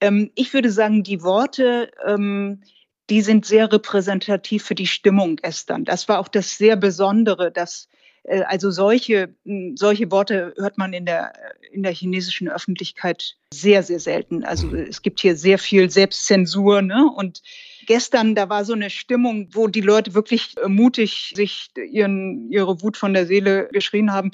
ähm, 0.00 0.30
ich 0.34 0.52
würde 0.54 0.70
sagen, 0.70 1.02
die 1.02 1.22
Worte, 1.22 1.90
ähm, 2.06 2.62
die 3.10 3.22
sind 3.22 3.46
sehr 3.46 3.72
repräsentativ 3.72 4.64
für 4.64 4.74
die 4.74 4.86
Stimmung 4.86 5.36
gestern. 5.36 5.84
Das 5.84 6.08
war 6.08 6.20
auch 6.20 6.28
das 6.28 6.56
sehr 6.56 6.76
Besondere, 6.76 7.50
dass 7.50 7.88
äh, 8.28 8.42
also 8.42 8.70
solche, 8.70 9.34
solche 9.74 10.10
Worte 10.10 10.54
hört 10.56 10.78
man 10.78 10.92
in 10.92 11.06
der, 11.06 11.32
in 11.72 11.82
der 11.82 11.92
chinesischen 11.92 12.48
Öffentlichkeit 12.48 13.36
sehr, 13.52 13.82
sehr 13.82 14.00
selten. 14.00 14.44
Also 14.44 14.68
mhm. 14.68 14.86
es 14.88 15.02
gibt 15.02 15.20
hier 15.20 15.36
sehr 15.36 15.58
viel 15.58 15.90
Selbstzensur. 15.90 16.82
Ne? 16.82 17.10
Und 17.16 17.42
gestern, 17.86 18.34
da 18.34 18.48
war 18.48 18.64
so 18.64 18.74
eine 18.74 18.90
Stimmung, 18.90 19.48
wo 19.52 19.66
die 19.66 19.80
Leute 19.80 20.14
wirklich 20.14 20.56
äh, 20.58 20.68
mutig 20.68 21.32
sich 21.34 21.70
ihren, 21.76 22.50
ihre 22.50 22.82
Wut 22.82 22.96
von 22.96 23.14
der 23.14 23.26
Seele 23.26 23.68
geschrien 23.72 24.12
haben. 24.12 24.30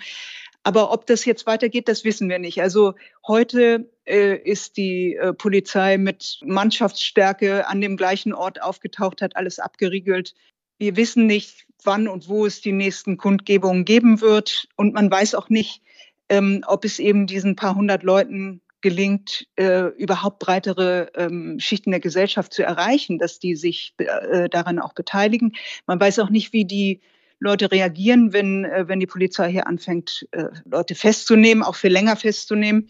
Aber 0.64 0.90
ob 0.92 1.06
das 1.06 1.26
jetzt 1.26 1.47
weitergeht, 1.47 1.88
das 1.88 2.04
wissen 2.04 2.28
wir 2.28 2.38
nicht. 2.38 2.61
Also 2.61 2.94
heute 3.26 3.90
äh, 4.06 4.37
ist 4.37 4.78
die 4.78 5.14
äh, 5.14 5.35
Polizei 5.35 5.99
mit 5.99 6.40
Mannschaftsstärke 6.42 7.68
an 7.68 7.83
dem 7.83 7.99
gleichen 7.99 8.33
Ort 8.33 8.62
aufgetaucht, 8.62 9.21
hat 9.21 9.37
alles 9.37 9.59
abgeriegelt. 9.59 10.35
Wir 10.78 10.97
wissen 10.97 11.26
nicht, 11.26 11.66
wann 11.85 12.09
und 12.09 12.28
wo 12.28 12.47
es 12.47 12.62
die 12.62 12.73
nächsten 12.73 13.18
Kundgebungen 13.18 13.85
geben 13.85 14.23
wird. 14.23 14.66
Und 14.76 14.94
man 14.94 15.11
weiß 15.11 15.35
auch 15.35 15.50
nicht, 15.50 15.83
ähm, 16.30 16.64
ob 16.66 16.87
es 16.87 16.99
eben 16.99 17.26
diesen 17.26 17.56
paar 17.56 17.75
hundert 17.75 18.02
Leuten 18.02 18.62
gelingt, 18.80 19.47
äh, 19.56 19.88
überhaupt 19.97 20.38
breitere 20.38 21.11
ähm, 21.14 21.59
Schichten 21.59 21.90
der 21.90 22.00
Gesellschaft 22.00 22.52
zu 22.52 22.62
erreichen, 22.62 23.18
dass 23.18 23.38
die 23.38 23.56
sich 23.56 23.94
äh, 23.99 24.49
daran 24.49 24.78
auch 24.78 24.94
beteiligen. 24.94 25.54
Man 25.87 26.00
weiß 26.00 26.18
auch 26.21 26.30
nicht, 26.30 26.52
wie 26.52 26.64
die 26.64 27.00
Leute 27.44 27.70
reagieren, 27.70 28.32
wenn, 28.32 28.64
äh, 28.64 28.88
wenn 28.88 28.98
die 28.98 29.06
Polizei 29.06 29.50
hier 29.50 29.66
anfängt, 29.66 30.26
äh, 30.32 30.46
Leute 30.64 30.94
festzunehmen, 30.94 31.62
auch 31.62 31.76
für 31.76 31.88
länger 31.88 32.16
festzunehmen. 32.16 32.88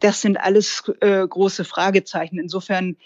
Das 0.00 0.20
sind 0.20 0.36
alles 0.36 0.84
äh, 1.00 1.26
große 1.26 1.64
Fragezeichen. 1.64 2.38
Insofern 2.38 2.96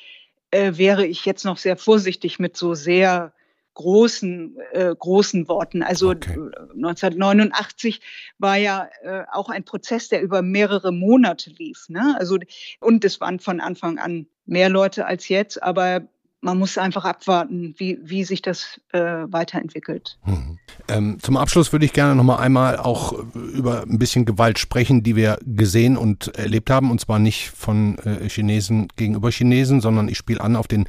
wäre 0.50 1.04
ich 1.04 1.26
jetzt 1.26 1.44
noch 1.44 1.58
sehr 1.58 1.76
vorsichtig 1.76 2.38
mit 2.38 2.56
so 2.56 2.72
sehr 2.72 3.34
großen, 3.78 4.56
äh, 4.72 4.94
großen 4.98 5.46
Worten. 5.48 5.82
Also 5.82 6.10
okay. 6.10 6.30
1989 6.30 8.00
war 8.38 8.56
ja 8.56 8.88
äh, 9.02 9.24
auch 9.30 9.48
ein 9.50 9.64
Prozess, 9.64 10.08
der 10.08 10.20
über 10.20 10.42
mehrere 10.42 10.90
Monate 10.90 11.50
lief. 11.50 11.88
Ne? 11.88 12.16
Also, 12.18 12.38
und 12.80 13.04
es 13.04 13.20
waren 13.20 13.40
von 13.40 13.60
Anfang 13.60 13.98
an 13.98 14.26
mehr 14.46 14.68
Leute 14.68 15.06
als 15.06 15.28
jetzt, 15.28 15.62
aber 15.62 16.08
man 16.40 16.58
muss 16.58 16.78
einfach 16.78 17.04
abwarten, 17.04 17.74
wie, 17.78 17.98
wie 18.02 18.22
sich 18.24 18.42
das 18.42 18.80
äh, 18.92 19.00
weiterentwickelt. 19.00 20.18
Mhm. 20.24 20.58
Ähm, 20.88 21.18
zum 21.20 21.36
Abschluss 21.36 21.72
würde 21.72 21.84
ich 21.84 21.92
gerne 21.92 22.14
noch 22.14 22.22
mal 22.22 22.36
einmal 22.36 22.76
auch 22.76 23.12
über 23.34 23.82
ein 23.82 23.98
bisschen 23.98 24.24
Gewalt 24.24 24.58
sprechen, 24.58 25.02
die 25.02 25.16
wir 25.16 25.38
gesehen 25.44 25.96
und 25.96 26.28
erlebt 26.36 26.70
haben. 26.70 26.90
Und 26.90 27.00
zwar 27.00 27.18
nicht 27.18 27.50
von 27.50 27.98
äh, 27.98 28.28
Chinesen 28.28 28.88
gegenüber 28.96 29.30
Chinesen, 29.30 29.80
sondern 29.80 30.08
ich 30.08 30.16
spiele 30.16 30.40
an 30.40 30.54
auf 30.54 30.68
den 30.68 30.86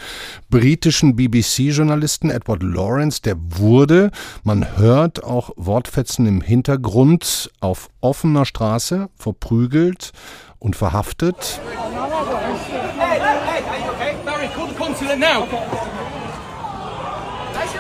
britischen 0.50 1.16
BBC-Journalisten 1.16 2.30
Edward 2.30 2.62
Lawrence. 2.62 3.22
Der 3.22 3.36
wurde, 3.40 4.12
man 4.44 4.78
hört 4.78 5.24
auch 5.24 5.50
Wortfetzen 5.56 6.28
im 6.28 6.42
Hintergrund, 6.42 7.52
auf 7.60 7.90
offener 8.02 8.46
Straße 8.46 9.10
verprügelt 9.16 10.12
und 10.60 10.76
verhaftet. 10.76 11.60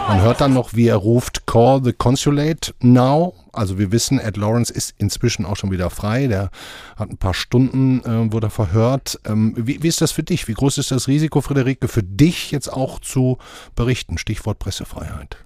Man 0.07 0.21
hört 0.21 0.41
dann 0.41 0.53
noch, 0.53 0.74
wie 0.74 0.88
er 0.88 0.95
ruft, 0.95 1.45
Call 1.45 1.83
the 1.83 1.93
Consulate 1.93 2.74
now. 2.79 3.36
Also 3.53 3.77
wir 3.77 3.91
wissen, 3.91 4.19
Ed 4.19 4.38
Lawrence 4.38 4.74
ist 4.74 4.95
inzwischen 4.98 5.45
auch 5.45 5.55
schon 5.55 5.69
wieder 5.71 5.91
frei. 5.91 6.27
Der 6.27 6.50
hat 6.95 7.12
ein 7.12 7.17
paar 7.17 7.36
Stunden, 7.36 8.03
äh, 8.03 8.31
wurde 8.31 8.50
verhört. 8.50 9.19
Ähm, 9.25 9.53
wie, 9.55 9.83
wie 9.83 9.88
ist 9.88 10.01
das 10.01 10.12
für 10.12 10.24
dich? 10.24 10.48
Wie 10.48 10.53
groß 10.53 10.79
ist 10.79 10.89
das 10.89 11.07
Risiko, 11.07 11.41
Friederike, 11.41 11.88
für 11.88 12.01
dich 12.01 12.50
jetzt 12.51 12.74
auch 12.74 13.00
zu 13.00 13.38
berichten? 13.75 14.17
Stichwort 14.17 14.57
Pressefreiheit. 14.57 15.38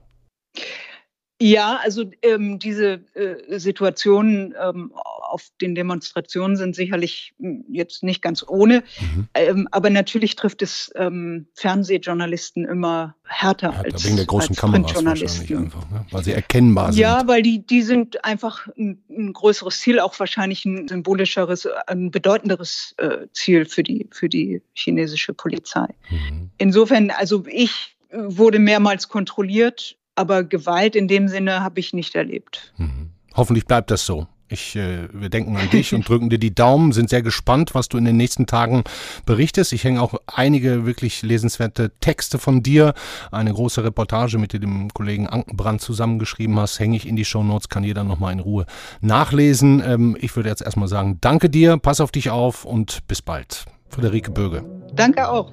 Ja, 1.42 1.80
also 1.84 2.06
ähm, 2.22 2.60
diese 2.60 3.02
äh, 3.16 3.60
Situationen 3.60 4.54
ähm, 4.62 4.94
auf 4.94 5.50
den 5.60 5.74
Demonstrationen 5.74 6.56
sind 6.56 6.75
sicherlich 6.75 7.34
hm, 7.40 7.66
jetzt 7.70 8.04
nicht 8.04 8.22
ganz 8.22 8.46
ohne, 8.48 8.84
mhm. 9.00 9.28
ähm, 9.34 9.68
aber 9.72 9.90
natürlich 9.90 10.36
trifft 10.36 10.62
es 10.62 10.92
ähm, 10.96 11.48
Fernsehjournalisten 11.56 12.66
immer 12.66 13.16
härter, 13.25 13.74
härter 13.74 13.94
als 13.94 14.06
wegen 14.06 14.18
der 14.18 14.25
großen 14.25 14.56
Kameras 14.56 15.04
wahrscheinlich 15.04 15.56
einfach, 15.56 15.90
ne? 15.90 16.06
weil 16.12 16.24
sie 16.24 16.34
erkennbar 16.34 16.94
sind. 16.94 17.02
Ja, 17.02 17.24
weil 17.25 17.42
die 17.42 17.66
die 17.66 17.82
sind 17.82 18.24
einfach 18.24 18.68
ein, 18.78 19.04
ein 19.10 19.34
größeres 19.34 19.80
Ziel, 19.80 20.00
auch 20.00 20.18
wahrscheinlich 20.20 20.66
ein 20.66 20.88
symbolischeres, 20.88 21.68
ein 21.88 22.12
bedeutenderes 22.12 22.94
äh, 22.98 23.28
Ziel 23.34 23.66
für 23.66 23.82
die 23.82 24.08
für 24.12 24.30
die 24.30 24.62
chinesische 24.74 25.34
Polizei. 25.34 25.88
Mhm. 26.10 26.52
Insofern, 26.58 27.10
also 27.10 27.44
ich 27.48 27.98
wurde 28.13 28.60
mehrmals 28.60 29.10
kontrolliert 29.10 29.98
aber 30.15 30.43
Gewalt 30.43 30.96
in 30.96 31.08
dem 31.08 31.27
Sinne 31.27 31.62
habe 31.62 31.79
ich 31.79 31.93
nicht 31.93 32.15
erlebt. 32.15 32.74
Mhm. 32.77 33.10
Hoffentlich 33.36 33.65
bleibt 33.65 33.91
das 33.91 34.05
so. 34.05 34.27
Ich, 34.53 34.75
äh, 34.75 35.08
wir 35.12 35.29
denken 35.29 35.58
an 35.58 35.70
dich 35.72 35.96
und 35.96 36.08
drücken 36.08 36.29
dir 36.29 36.38
die 36.38 36.53
Daumen, 36.53 36.91
sind 36.91 37.10
sehr 37.10 37.24
gespannt, 37.24 37.74
was 37.74 37.89
du 37.89 37.98
in 37.98 38.05
den 38.05 38.17
nächsten 38.17 38.46
Tagen 38.46 38.84
berichtest. 39.25 39.74
Ich 39.74 39.84
hänge 39.84 40.00
auch 40.00 40.13
einige 40.27 40.86
wirklich 40.86 41.24
lesenswerte 41.24 41.91
Texte 42.01 42.38
von 42.38 42.62
dir, 42.62 42.93
eine 43.32 43.51
große 43.51 43.84
Reportage 43.84 44.38
mit 44.38 44.53
dem 44.53 44.93
Kollegen 44.93 45.27
Ankenbrand 45.27 45.82
zusammengeschrieben 45.82 46.60
hast, 46.60 46.79
hänge 46.79 46.98
ich 46.98 47.08
in 47.08 47.15
die 47.15 47.25
Show 47.25 47.43
Notes, 47.43 47.70
kann 47.70 47.84
jeder 47.84 48.03
nochmal 48.03 48.34
in 48.34 48.39
Ruhe 48.39 48.67
nachlesen. 49.01 49.82
Ähm, 49.84 50.17
ich 50.22 50.36
würde 50.36 50.50
jetzt 50.50 50.62
erstmal 50.62 50.88
sagen, 50.88 51.17
danke 51.20 51.50
dir, 51.50 51.77
pass 51.77 52.00
auf 52.00 52.12
dich 52.12 52.29
auf 52.29 52.63
und 52.63 53.08
bis 53.08 53.24
bald. 53.24 53.65
Friederike 53.89 54.29
Böge. 54.29 54.63
Danke 54.93 55.27
auch. 55.29 55.51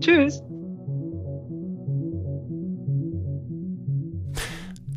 Tschüss. 0.00 0.42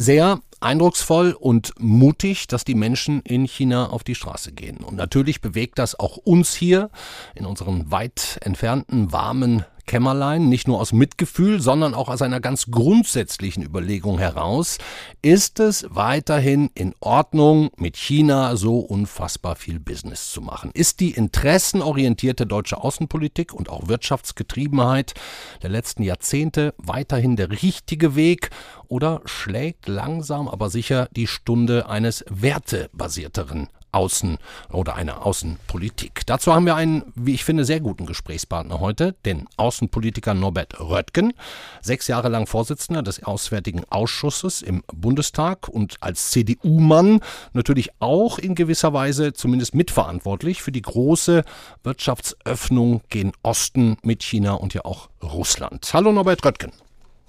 Sehr 0.01 0.41
eindrucksvoll 0.61 1.33
und 1.39 1.73
mutig, 1.77 2.47
dass 2.47 2.63
die 2.63 2.73
Menschen 2.73 3.21
in 3.21 3.45
China 3.45 3.91
auf 3.91 4.03
die 4.03 4.15
Straße 4.15 4.51
gehen. 4.51 4.77
Und 4.77 4.95
natürlich 4.95 5.41
bewegt 5.41 5.77
das 5.77 5.99
auch 5.99 6.17
uns 6.17 6.55
hier 6.55 6.89
in 7.35 7.45
unseren 7.45 7.91
weit 7.91 8.39
entfernten, 8.41 9.11
warmen 9.11 9.63
Kämmerlein, 9.85 10.49
nicht 10.49 10.67
nur 10.67 10.79
aus 10.79 10.93
Mitgefühl, 10.93 11.61
sondern 11.61 11.93
auch 11.93 12.09
aus 12.09 12.21
einer 12.21 12.39
ganz 12.39 12.71
grundsätzlichen 12.71 13.63
Überlegung 13.63 14.19
heraus, 14.19 14.77
ist 15.21 15.59
es 15.59 15.85
weiterhin 15.89 16.69
in 16.73 16.93
Ordnung, 16.99 17.69
mit 17.77 17.97
China 17.97 18.55
so 18.55 18.79
unfassbar 18.79 19.55
viel 19.55 19.79
Business 19.79 20.31
zu 20.31 20.41
machen? 20.41 20.71
Ist 20.73 20.99
die 20.99 21.11
interessenorientierte 21.11 22.45
deutsche 22.45 22.77
Außenpolitik 22.77 23.53
und 23.53 23.69
auch 23.69 23.87
Wirtschaftsgetriebenheit 23.87 25.13
der 25.61 25.69
letzten 25.69 26.03
Jahrzehnte 26.03 26.73
weiterhin 26.77 27.35
der 27.35 27.51
richtige 27.51 28.15
Weg 28.15 28.49
oder 28.87 29.21
schlägt 29.25 29.87
langsam 29.87 30.47
aber 30.47 30.69
sicher 30.69 31.07
die 31.15 31.27
Stunde 31.27 31.87
eines 31.87 32.25
wertebasierteren 32.29 33.69
Außen- 33.91 34.37
oder 34.71 34.95
einer 34.95 35.25
Außenpolitik. 35.25 36.21
Dazu 36.25 36.53
haben 36.53 36.65
wir 36.65 36.75
einen, 36.75 37.03
wie 37.15 37.33
ich 37.33 37.43
finde, 37.43 37.65
sehr 37.65 37.79
guten 37.79 38.05
Gesprächspartner 38.05 38.79
heute, 38.79 39.15
den 39.25 39.47
Außenpolitiker 39.57 40.33
Norbert 40.33 40.79
Röttgen, 40.79 41.33
sechs 41.81 42.07
Jahre 42.07 42.29
lang 42.29 42.47
Vorsitzender 42.47 43.03
des 43.03 43.23
Auswärtigen 43.23 43.83
Ausschusses 43.89 44.61
im 44.61 44.83
Bundestag 44.93 45.67
und 45.67 45.97
als 46.01 46.31
CDU-Mann 46.31 47.21
natürlich 47.53 47.89
auch 47.99 48.39
in 48.39 48.55
gewisser 48.55 48.93
Weise 48.93 49.33
zumindest 49.33 49.75
mitverantwortlich 49.75 50.61
für 50.61 50.71
die 50.71 50.81
große 50.81 51.43
Wirtschaftsöffnung 51.83 53.01
gen 53.09 53.31
Osten 53.43 53.97
mit 54.03 54.23
China 54.23 54.53
und 54.53 54.73
ja 54.73 54.85
auch 54.85 55.09
Russland. 55.21 55.89
Hallo 55.93 56.11
Norbert 56.11 56.43
Röttgen. 56.45 56.71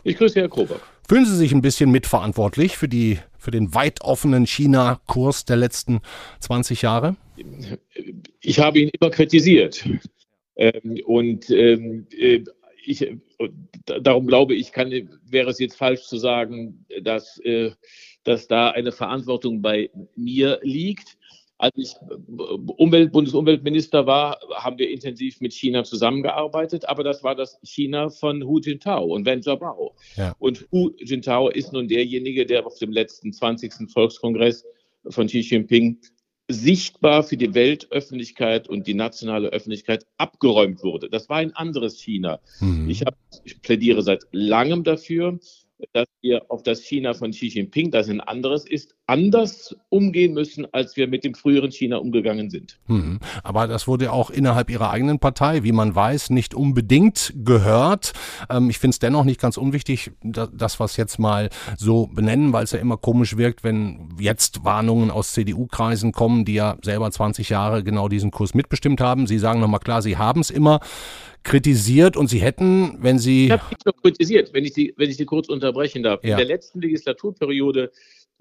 Ich 0.05 0.17
grüße 0.17 0.41
Herr 0.41 0.49
Krober. 0.49 0.77
Fühlen 1.09 1.27
Sie 1.27 1.37
sich 1.37 1.53
ein 1.53 1.63
bisschen 1.63 1.91
mitverantwortlich 1.91 2.77
für, 2.77 2.89
die, 2.89 3.19
für 3.43 3.51
den 3.51 3.75
weit 3.75 4.03
offenen 4.03 4.47
China-Kurs 4.47 5.45
der 5.45 5.57
letzten 5.57 6.01
20 6.39 6.83
Jahre? 6.83 7.17
Ich 8.41 8.61
habe 8.61 8.79
ihn 8.79 8.89
immer 8.89 9.11
kritisiert. 9.11 9.85
Ähm, 10.55 11.01
und 11.07 11.51
ähm, 11.51 12.07
äh, 12.17 12.45
ich, 12.85 13.05
darum 13.85 14.29
glaube 14.29 14.55
ich, 14.55 14.71
kann, 14.71 14.91
wäre 15.25 15.51
es 15.51 15.59
jetzt 15.59 15.77
falsch 15.77 16.03
zu 16.03 16.19
sagen, 16.19 16.87
dass, 17.03 17.39
äh, 17.39 17.73
dass 18.23 18.47
da 18.47 18.71
eine 18.71 18.93
Verantwortung 18.93 19.61
bei 19.61 19.91
mir 20.15 20.61
liegt. 20.63 21.17
Als 21.63 21.77
ich 21.77 21.95
Umwelt, 22.77 23.13
Bundesumweltminister 23.13 24.05
war, 24.05 24.41
haben 24.57 24.79
wir 24.79 24.91
intensiv 24.91 25.41
mit 25.41 25.53
China 25.53 25.85
zusammengearbeitet, 25.85 26.89
aber 26.89 27.05
das 27.05 27.23
war 27.23 27.37
das 27.37 27.57
China 27.63 28.11
von 28.11 28.43
Hu 28.43 28.59
Jintao 28.59 29.05
und 29.05 29.25
Wen 29.27 29.43
Jiabao. 29.43 29.95
Ja. 30.17 30.35
Und 30.41 30.67
Hu 30.73 30.91
Jintao 30.99 31.51
ist 31.51 31.73
nun 31.73 31.87
derjenige, 31.87 32.47
der 32.47 32.67
auf 32.67 32.81
dem 32.81 32.91
letzten 32.91 33.33
20. 33.33 33.93
Volkskongress 33.93 34.65
von 35.09 35.29
Xi 35.29 35.39
Jinping 35.39 36.01
sichtbar 36.49 37.23
für 37.23 37.37
die 37.37 37.55
Weltöffentlichkeit 37.55 38.69
und 38.69 38.89
die 38.89 38.95
nationale 38.95 39.51
Öffentlichkeit 39.51 40.05
abgeräumt 40.17 40.83
wurde. 40.83 41.09
Das 41.11 41.29
war 41.29 41.37
ein 41.37 41.55
anderes 41.55 42.01
China. 42.01 42.41
Mhm. 42.59 42.91
Ich, 42.91 43.03
hab, 43.03 43.17
ich 43.45 43.63
plädiere 43.63 44.03
seit 44.03 44.25
langem 44.33 44.83
dafür, 44.83 45.39
dass 45.93 46.09
wir 46.23 46.51
auf 46.51 46.63
das 46.65 46.83
China 46.83 47.15
von 47.15 47.31
Xi 47.31 47.47
Jinping, 47.47 47.93
das 47.93 48.09
ein 48.09 48.21
anderes 48.21 48.67
ist, 48.67 48.97
anders 49.13 49.77
umgehen 49.91 50.33
müssen, 50.33 50.67
als 50.73 50.97
wir 50.97 51.07
mit 51.07 51.23
dem 51.23 51.35
früheren 51.35 51.71
China 51.71 51.99
umgegangen 51.99 52.49
sind. 52.49 52.79
Hm. 52.87 53.21
Aber 53.43 53.69
das 53.69 53.87
wurde 53.87 54.11
auch 54.11 54.31
innerhalb 54.31 54.71
Ihrer 54.71 54.91
eigenen 54.91 55.19
Partei, 55.19 55.65
wie 55.65 55.73
man 55.73 55.95
weiß, 55.95 56.31
nicht 56.31 56.55
unbedingt 56.55 57.35
gehört. 57.45 58.15
Ähm, 58.49 58.71
ich 58.71 58.79
finde 58.79 58.95
es 58.95 58.99
dennoch 59.01 59.25
nicht 59.25 59.39
ganz 59.39 59.59
unwichtig, 59.59 60.13
das, 60.23 60.81
was 60.81 60.97
jetzt 60.97 61.19
mal 61.19 61.51
so 61.77 62.07
benennen, 62.07 62.55
weil 62.55 62.65
es 62.65 62.73
ja 62.73 62.79
immer 62.79 62.97
komisch 62.97 63.37
wirkt, 63.37 63.65
wenn 63.65 64.15
jetzt 64.19 64.65
Warnungen 64.65 65.11
aus 65.11 65.33
CDU-Kreisen 65.33 66.13
kommen, 66.13 66.47
die 66.47 66.55
ja 66.55 66.79
selber 66.83 67.11
20 67.11 67.51
Jahre 67.51 67.85
genau 67.85 68.09
diesen 68.09 68.31
Kurs 68.31 68.55
mitbestimmt 68.55 69.03
haben. 69.03 69.27
Sie 69.27 69.39
sagen 69.39 69.61
nochmal 69.61 69.81
klar, 69.81 70.01
Sie 70.01 70.17
haben 70.17 70.41
es 70.41 70.49
immer 70.49 70.81
kritisiert 71.43 72.17
und 72.17 72.29
Sie 72.29 72.41
hätten, 72.41 72.97
wenn 73.01 73.19
Sie. 73.19 73.47
Ich 73.47 73.53
habe 73.53 73.65
nicht 73.71 73.85
nur 73.85 73.97
kritisiert, 73.97 74.55
wenn 74.55 74.65
ich 74.65 74.73
Sie, 74.73 74.95
wenn 74.97 75.11
ich 75.11 75.17
Sie 75.17 75.27
kurz 75.27 75.49
unterbrechen 75.49 76.03
darf. 76.03 76.23
Ja. 76.25 76.31
In 76.31 76.37
der 76.39 76.47
letzten 76.47 76.81
Legislaturperiode 76.81 77.91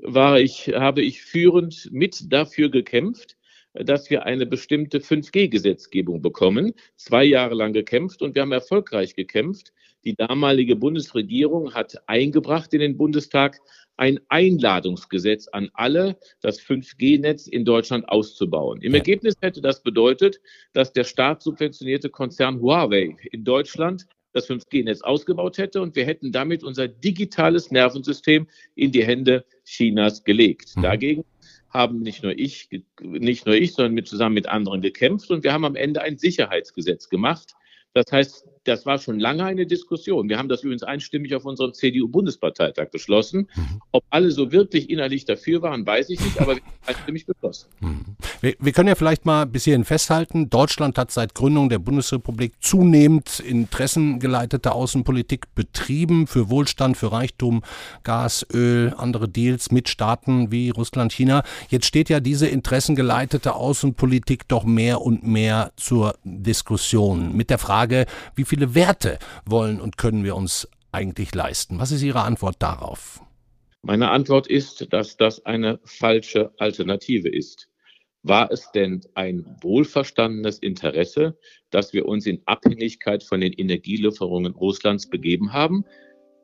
war 0.04 0.40
ich, 0.40 0.70
habe 0.74 1.02
ich 1.02 1.22
führend 1.22 1.90
mit 1.92 2.32
dafür 2.32 2.70
gekämpft, 2.70 3.38
dass 3.74 4.10
wir 4.10 4.26
eine 4.26 4.46
bestimmte 4.46 5.00
5G-Gesetzgebung 5.00 6.22
bekommen. 6.22 6.74
Zwei 6.96 7.24
Jahre 7.24 7.56
lang 7.56 7.74
gekämpft 7.74 8.22
und 8.22 8.36
wir 8.36 8.42
haben 8.42 8.52
erfolgreich 8.52 9.16
gekämpft. 9.16 9.72
Die 10.04 10.16
damalige 10.16 10.76
Bundesregierung 10.76 11.74
hat 11.74 11.96
eingebracht 12.08 12.74
in 12.74 12.80
den 12.80 12.98
Bundestag 12.98 13.60
ein 13.98 14.20
Einladungsgesetz 14.30 15.48
an 15.48 15.70
alle, 15.74 16.18
das 16.42 16.60
5G-Netz 16.60 17.48
in 17.48 17.66
Deutschland 17.66 18.10
auszubauen. 18.10 18.82
Im. 18.82 18.96
Ergebnis 18.96 19.36
hätte 19.42 19.62
das 19.62 19.84
bedeutet, 19.84 20.42
dass 20.74 20.92
der 20.92 21.04
staatssubventionierte 21.04 22.10
Konzern 22.10 22.60
Huawei 22.62 23.16
in 23.32 23.44
Deutschland 23.44 24.08
das 24.34 24.50
5G-Netz 24.50 25.02
ausgebaut 25.02 25.58
hätte 25.58 25.82
und 25.82 25.96
wir 25.96 26.06
hätten 26.06 26.32
damit 26.32 26.64
unser 26.64 26.88
digitales 26.88 27.72
Nervensystem 27.72 28.48
in 28.76 28.92
die 28.92 29.06
Hände 29.06 29.46
Chinas 29.66 30.24
gelegt. 30.24 30.76
Mhm. 30.76 30.82
Dagegen 30.82 31.26
haben 31.70 32.00
nicht 32.02 32.24
nur 32.24 32.38
ich, 32.38 32.70
nicht 33.02 33.46
nur 33.46 33.56
ich, 33.56 33.74
sondern 33.74 33.94
mit, 33.94 34.08
zusammen 34.08 34.36
mit 34.36 34.48
anderen 34.48 34.82
gekämpft 34.82 35.32
und 35.32 35.44
wir 35.44 35.54
haben 35.54 35.66
am 35.66 35.76
Ende 35.76 36.02
ein 36.02 36.18
Sicherheitsgesetz 36.18 37.10
gemacht, 37.10 37.54
das 37.94 38.06
heißt, 38.12 38.48
das 38.64 38.86
war 38.86 39.00
schon 39.00 39.20
lange 39.20 39.44
eine 39.44 39.66
Diskussion. 39.66 40.30
Wir 40.30 40.38
haben 40.38 40.50
das 40.50 40.64
übrigens 40.64 40.84
einstimmig 40.84 41.36
auf 41.36 41.46
unserem 41.46 41.74
CDU-Bundesparteitag 41.74 42.90
beschlossen. 42.92 43.50
Mhm. 43.56 43.82
Ob 43.92 44.04
alle 44.10 44.32
so 44.32 44.52
wirklich 44.52 44.90
innerlich 44.90 45.26
dafür 45.26 45.62
waren, 45.62 45.86
weiß 45.86 46.10
ich 46.10 46.20
nicht, 46.20 46.40
aber 46.40 46.56
wir 46.56 46.62
haben 46.62 46.72
einstimmig 46.86 47.26
beschlossen. 47.26 47.70
Mhm. 47.80 48.06
Wir, 48.42 48.56
wir, 48.60 48.72
können 48.72 48.90
ja 48.90 48.96
vielleicht 48.96 49.26
mal 49.26 49.46
bis 49.46 49.66
hierhin 49.66 49.86
festhalten, 49.86 50.50
Deutschland 50.50 50.98
hat 50.98 51.12
seit 51.12 51.36
Gründung 51.36 51.70
der 51.70 51.80
Bundesrepublik 51.80 52.54
zunehmend 52.62 53.40
interessengeleitete 53.40 54.72
Außenpolitik 54.72 55.54
betrieben 55.56 56.28
für 56.28 56.50
Wohlstand, 56.50 56.98
für 56.98 57.12
Reichtum, 57.12 57.64
Gas, 58.04 58.46
Öl, 58.54 58.94
andere 58.98 59.28
Deals 59.28 59.72
mit 59.72 59.90
Staaten 59.90 60.52
wie 60.52 60.70
Russland, 60.70 61.14
China. 61.14 61.44
Jetzt 61.70 61.86
steht 61.86 62.10
ja 62.10 62.20
diese 62.20 62.48
interessengeleitete 62.48 63.54
Außenpolitik 63.56 64.48
doch 64.48 64.64
mehr 64.64 65.02
und 65.02 65.24
mehr 65.26 65.72
zur 65.78 66.16
Diskussion 66.24 67.36
mit 67.36 67.50
der 67.50 67.58
Frage, 67.58 67.72
Frage, 67.72 68.06
wie 68.36 68.44
viele 68.52 68.76
Werte 68.76 69.18
wollen 69.46 69.80
und 69.80 69.98
können 69.98 70.26
wir 70.26 70.36
uns 70.36 70.68
eigentlich 70.92 71.34
leisten? 71.34 71.80
Was 71.80 71.94
ist 71.94 72.02
Ihre 72.02 72.24
Antwort 72.24 72.58
darauf? 72.60 73.22
Meine 73.82 74.10
Antwort 74.10 74.46
ist, 74.46 74.92
dass 74.92 75.16
das 75.16 75.46
eine 75.46 75.80
falsche 75.86 76.52
Alternative 76.58 77.30
ist. 77.30 77.70
War 78.24 78.52
es 78.52 78.70
denn 78.74 79.00
ein 79.14 79.46
wohlverstandenes 79.62 80.60
Interesse, 80.60 81.38
dass 81.70 81.94
wir 81.94 82.06
uns 82.06 82.26
in 82.26 82.42
Abhängigkeit 82.46 83.24
von 83.24 83.40
den 83.40 83.54
Energielieferungen 83.54 84.52
Russlands 84.52 85.10
begeben 85.10 85.54
haben? 85.54 85.86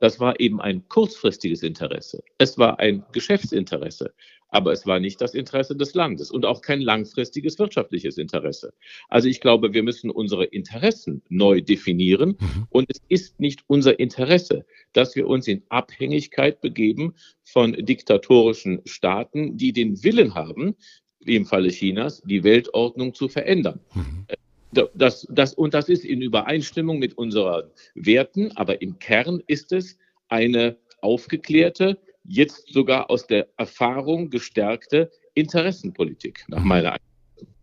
Das 0.00 0.20
war 0.20 0.38
eben 0.40 0.60
ein 0.60 0.86
kurzfristiges 0.88 1.62
Interesse. 1.62 2.22
Es 2.38 2.58
war 2.58 2.78
ein 2.78 3.04
Geschäftsinteresse. 3.12 4.12
Aber 4.50 4.72
es 4.72 4.86
war 4.86 4.98
nicht 4.98 5.20
das 5.20 5.34
Interesse 5.34 5.76
des 5.76 5.94
Landes 5.94 6.30
und 6.30 6.46
auch 6.46 6.62
kein 6.62 6.80
langfristiges 6.80 7.58
wirtschaftliches 7.58 8.16
Interesse. 8.16 8.72
Also 9.08 9.28
ich 9.28 9.40
glaube, 9.40 9.74
wir 9.74 9.82
müssen 9.82 10.10
unsere 10.10 10.44
Interessen 10.44 11.22
neu 11.28 11.60
definieren. 11.60 12.36
Mhm. 12.40 12.66
Und 12.70 12.86
es 12.88 13.02
ist 13.08 13.40
nicht 13.40 13.62
unser 13.66 13.98
Interesse, 14.00 14.64
dass 14.94 15.16
wir 15.16 15.26
uns 15.26 15.48
in 15.48 15.62
Abhängigkeit 15.68 16.62
begeben 16.62 17.14
von 17.44 17.72
diktatorischen 17.72 18.80
Staaten, 18.86 19.58
die 19.58 19.72
den 19.72 20.02
Willen 20.02 20.34
haben, 20.34 20.76
wie 21.20 21.36
im 21.36 21.44
Falle 21.44 21.68
Chinas, 21.68 22.22
die 22.24 22.42
Weltordnung 22.42 23.12
zu 23.12 23.28
verändern. 23.28 23.80
Mhm. 23.94 24.26
Das, 24.72 25.26
das, 25.30 25.54
und 25.54 25.74
das 25.74 25.88
ist 25.88 26.04
in 26.04 26.20
Übereinstimmung 26.20 26.98
mit 26.98 27.16
unseren 27.16 27.70
Werten, 27.94 28.52
aber 28.56 28.82
im 28.82 28.98
Kern 28.98 29.42
ist 29.46 29.72
es 29.72 29.96
eine 30.28 30.76
aufgeklärte, 31.00 31.98
jetzt 32.24 32.72
sogar 32.72 33.10
aus 33.10 33.26
der 33.26 33.48
Erfahrung 33.56 34.30
gestärkte 34.30 35.10
Interessenpolitik, 35.34 36.44
nach 36.48 36.62
meiner 36.62 36.92
Einschätzung. 36.92 37.54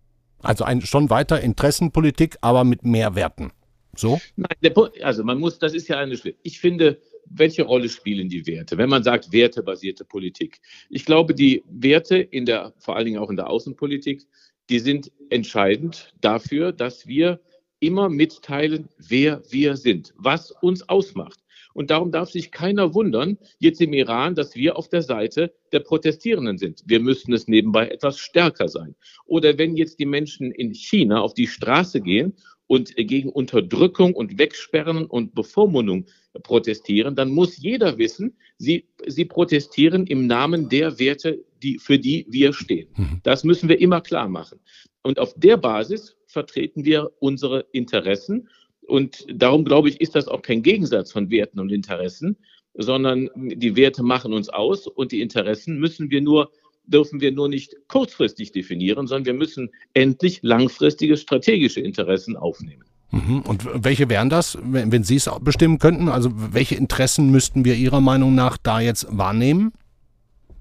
Also 0.41 0.63
ein, 0.63 0.81
schon 0.81 1.09
weiter 1.09 1.41
Interessenpolitik, 1.41 2.37
aber 2.41 2.63
mit 2.63 2.83
mehr 2.83 3.15
Werten. 3.15 3.51
So? 3.95 4.19
Nein, 4.35 4.57
der, 4.61 4.73
also 5.01 5.23
man 5.23 5.39
muss, 5.39 5.59
das 5.59 5.73
ist 5.73 5.87
ja 5.87 5.99
eine 5.99 6.17
Ich 6.43 6.59
finde, 6.59 6.99
welche 7.27 7.63
Rolle 7.63 7.89
spielen 7.89 8.29
die 8.29 8.45
Werte, 8.45 8.77
wenn 8.77 8.89
man 8.89 9.03
sagt 9.03 9.31
wertebasierte 9.31 10.05
Politik? 10.05 10.61
Ich 10.89 11.05
glaube, 11.05 11.33
die 11.33 11.63
Werte 11.67 12.17
in 12.17 12.45
der, 12.45 12.73
vor 12.77 12.95
allen 12.95 13.05
Dingen 13.05 13.19
auch 13.19 13.29
in 13.29 13.35
der 13.35 13.49
Außenpolitik, 13.49 14.27
die 14.69 14.79
sind 14.79 15.11
entscheidend 15.29 16.13
dafür, 16.21 16.71
dass 16.71 17.07
wir 17.07 17.39
immer 17.79 18.09
mitteilen, 18.09 18.89
wer 18.97 19.41
wir 19.49 19.75
sind, 19.77 20.13
was 20.17 20.51
uns 20.51 20.87
ausmacht. 20.89 21.39
Und 21.73 21.91
darum 21.91 22.11
darf 22.11 22.29
sich 22.29 22.51
keiner 22.51 22.93
wundern, 22.93 23.37
jetzt 23.59 23.81
im 23.81 23.91
Iran, 23.91 24.33
dass 24.33 24.55
wir 24.55 24.77
auf 24.77 24.87
der 24.87 25.01
Seite 25.01 25.53
der 25.73 25.81
Protestierenden 25.81 26.57
sind. 26.57 26.81
Wir 26.85 27.01
müssen 27.01 27.33
es 27.33 27.49
nebenbei 27.49 27.89
etwas 27.89 28.17
stärker 28.17 28.69
sein. 28.69 28.95
Oder 29.25 29.57
wenn 29.57 29.75
jetzt 29.75 29.99
die 29.99 30.05
Menschen 30.05 30.51
in 30.51 30.73
China 30.73 31.19
auf 31.19 31.33
die 31.33 31.47
Straße 31.47 31.99
gehen 31.99 32.33
und 32.67 32.95
gegen 32.95 33.29
Unterdrückung 33.29 34.13
und 34.13 34.39
Wegsperren 34.39 35.05
und 35.05 35.35
Bevormundung 35.35 36.05
protestieren, 36.43 37.15
dann 37.15 37.31
muss 37.31 37.57
jeder 37.57 37.97
wissen, 37.97 38.37
sie, 38.57 38.85
sie 39.07 39.25
protestieren 39.25 40.07
im 40.07 40.27
Namen 40.27 40.69
der 40.69 40.99
Werte, 40.99 41.43
die, 41.63 41.79
für 41.79 41.99
die 41.99 42.25
wir 42.29 42.53
stehen. 42.53 42.89
Mhm. 42.95 43.21
Das 43.23 43.43
müssen 43.43 43.69
wir 43.69 43.79
immer 43.79 44.01
klar 44.01 44.27
machen. 44.27 44.59
Und 45.03 45.19
auf 45.19 45.33
der 45.35 45.57
Basis 45.57 46.17
vertreten 46.27 46.85
wir 46.85 47.11
unsere 47.19 47.65
Interessen. 47.71 48.49
Und 48.87 49.25
darum 49.33 49.65
glaube 49.65 49.89
ich, 49.89 50.01
ist 50.01 50.15
das 50.15 50.27
auch 50.27 50.41
kein 50.41 50.63
Gegensatz 50.63 51.11
von 51.11 51.29
Werten 51.29 51.59
und 51.59 51.71
Interessen, 51.71 52.37
sondern 52.73 53.29
die 53.35 53.75
Werte 53.75 54.03
machen 54.03 54.33
uns 54.33 54.49
aus 54.49 54.87
und 54.87 55.11
die 55.11 55.21
Interessen 55.21 55.79
müssen 55.79 56.11
wir 56.11 56.21
nur 56.21 56.51
dürfen 56.87 57.21
wir 57.21 57.31
nur 57.31 57.49
nicht 57.49 57.75
kurzfristig 57.87 58.51
definieren, 58.51 59.07
sondern 59.07 59.25
wir 59.25 59.33
müssen 59.33 59.71
endlich 59.93 60.39
langfristige 60.43 61.17
strategische 61.17 61.81
Interessen 61.81 62.35
aufnehmen. 62.37 62.84
Mhm. 63.11 63.41
Und 63.41 63.67
welche 63.83 64.09
wären 64.09 64.29
das, 64.29 64.57
wenn 64.61 65.03
Sie 65.03 65.15
es 65.15 65.29
bestimmen 65.41 65.79
könnten? 65.79 66.09
Also 66.09 66.29
welche 66.33 66.75
Interessen 66.75 67.31
müssten 67.31 67.65
wir 67.65 67.75
Ihrer 67.75 68.01
Meinung 68.01 68.35
nach 68.35 68.57
da 68.57 68.79
jetzt 68.79 69.07
wahrnehmen? 69.09 69.71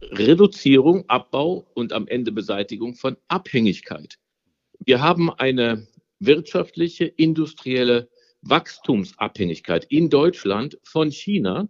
Reduzierung, 0.02 1.04
Abbau 1.08 1.66
und 1.74 1.92
am 1.92 2.06
Ende 2.06 2.30
Beseitigung 2.32 2.94
von 2.94 3.16
Abhängigkeit. 3.28 4.18
Wir 4.84 5.00
haben 5.00 5.30
eine 5.30 5.86
wirtschaftliche, 6.20 7.04
industrielle 7.04 8.08
Wachstumsabhängigkeit 8.42 9.86
in 9.88 10.10
Deutschland 10.10 10.78
von 10.84 11.10
China, 11.10 11.68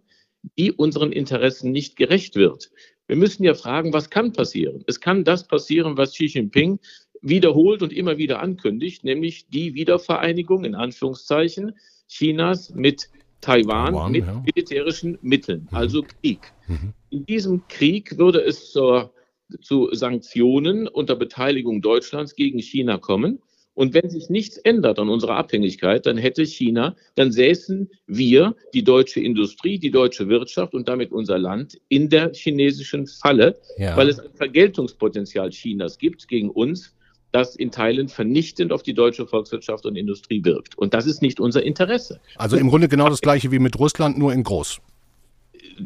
die 0.57 0.71
unseren 0.71 1.11
Interessen 1.11 1.71
nicht 1.71 1.95
gerecht 1.95 2.35
wird. 2.35 2.69
Wir 3.07 3.15
müssen 3.15 3.43
ja 3.43 3.53
fragen, 3.53 3.93
was 3.93 4.09
kann 4.09 4.33
passieren? 4.33 4.83
Es 4.87 4.99
kann 4.99 5.23
das 5.23 5.47
passieren, 5.47 5.97
was 5.97 6.13
Xi 6.13 6.25
Jinping 6.25 6.79
wiederholt 7.21 7.81
und 7.81 7.93
immer 7.93 8.17
wieder 8.17 8.41
ankündigt, 8.41 9.03
nämlich 9.03 9.47
die 9.49 9.73
Wiedervereinigung 9.73 10.65
in 10.65 10.75
Anführungszeichen 10.75 11.75
Chinas 12.07 12.73
mit 12.73 13.09
Taiwan, 13.41 13.93
Taiwan 13.93 14.11
mit 14.11 14.25
ja. 14.25 14.43
militärischen 14.45 15.17
Mitteln, 15.21 15.67
mhm. 15.69 15.77
also 15.77 16.03
Krieg. 16.03 16.39
Mhm. 16.67 16.93
In 17.09 17.25
diesem 17.25 17.67
Krieg 17.67 18.17
würde 18.17 18.39
es 18.41 18.71
zur, 18.71 19.13
zu 19.61 19.89
Sanktionen 19.91 20.87
unter 20.87 21.15
Beteiligung 21.15 21.81
Deutschlands 21.81 22.35
gegen 22.35 22.59
China 22.59 22.97
kommen. 22.97 23.39
Und 23.75 23.93
wenn 23.93 24.09
sich 24.09 24.29
nichts 24.29 24.57
ändert 24.57 24.99
an 24.99 25.09
unserer 25.09 25.35
Abhängigkeit, 25.35 26.05
dann 26.05 26.17
hätte 26.17 26.45
China, 26.45 26.95
dann 27.15 27.33
säßen 27.33 27.89
wir, 28.07 28.55
die 28.73 28.85
deutsche 28.85 29.19
Industrie, 29.19 29.77
die 29.77 29.91
deutsche 29.91 30.29
Wirtschaft 30.29 30.73
und 30.73 30.87
damit 30.87 31.11
unser 31.11 31.37
Land 31.37 31.77
in 31.89 32.09
der 32.09 32.31
chinesischen 32.33 33.05
Falle, 33.05 33.59
ja. 33.77 33.97
weil 33.97 34.07
es 34.07 34.19
ein 34.19 34.33
Vergeltungspotenzial 34.33 35.49
Chinas 35.49 35.97
gibt 35.97 36.29
gegen 36.29 36.49
uns, 36.49 36.95
das 37.35 37.55
in 37.57 37.69
Teilen 37.69 38.07
vernichtend 38.07 38.71
auf 38.71 38.81
die 38.81 38.93
deutsche 38.93 39.27
Volkswirtschaft 39.27 39.85
und 39.85 39.97
Industrie 39.97 40.43
wirkt. 40.45 40.77
Und 40.77 40.93
das 40.93 41.05
ist 41.05 41.21
nicht 41.21 41.41
unser 41.41 41.63
Interesse. 41.63 42.21
Also 42.37 42.55
im 42.55 42.69
Grunde 42.69 42.87
genau 42.87 43.09
das 43.09 43.19
gleiche 43.19 43.51
wie 43.51 43.59
mit 43.59 43.77
Russland, 43.77 44.17
nur 44.17 44.31
in 44.31 44.43
groß. 44.43 44.79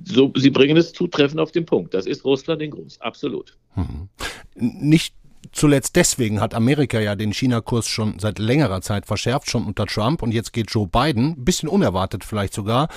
So, 0.05 0.31
Sie 0.35 0.51
bringen 0.51 0.77
es 0.77 0.93
zutreffend 0.93 1.39
auf 1.39 1.51
den 1.51 1.65
Punkt. 1.65 1.95
Das 1.95 2.05
ist 2.05 2.23
Russland 2.23 2.61
in 2.61 2.69
groß, 2.69 3.01
absolut. 3.01 3.57
Mhm. 3.75 4.09
Nicht 4.55 5.15
zuletzt 5.51 5.95
deswegen 5.95 6.39
hat 6.39 6.53
Amerika 6.53 6.99
ja 6.99 7.15
den 7.15 7.33
China-Kurs 7.33 7.87
schon 7.87 8.19
seit 8.19 8.37
längerer 8.37 8.81
Zeit 8.81 9.07
verschärft, 9.07 9.49
schon 9.49 9.65
unter 9.65 9.87
Trump. 9.87 10.21
Und 10.21 10.31
jetzt 10.31 10.53
geht 10.53 10.69
Joe 10.69 10.87
Biden, 10.87 11.43
bisschen 11.43 11.67
unerwartet 11.67 12.23
vielleicht 12.23 12.53
sogar, 12.53 12.89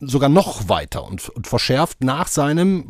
sogar 0.00 0.28
noch 0.28 0.68
weiter 0.68 1.04
und, 1.04 1.28
und, 1.30 1.46
verschärft 1.46 2.04
nach 2.04 2.28
seinem, 2.28 2.84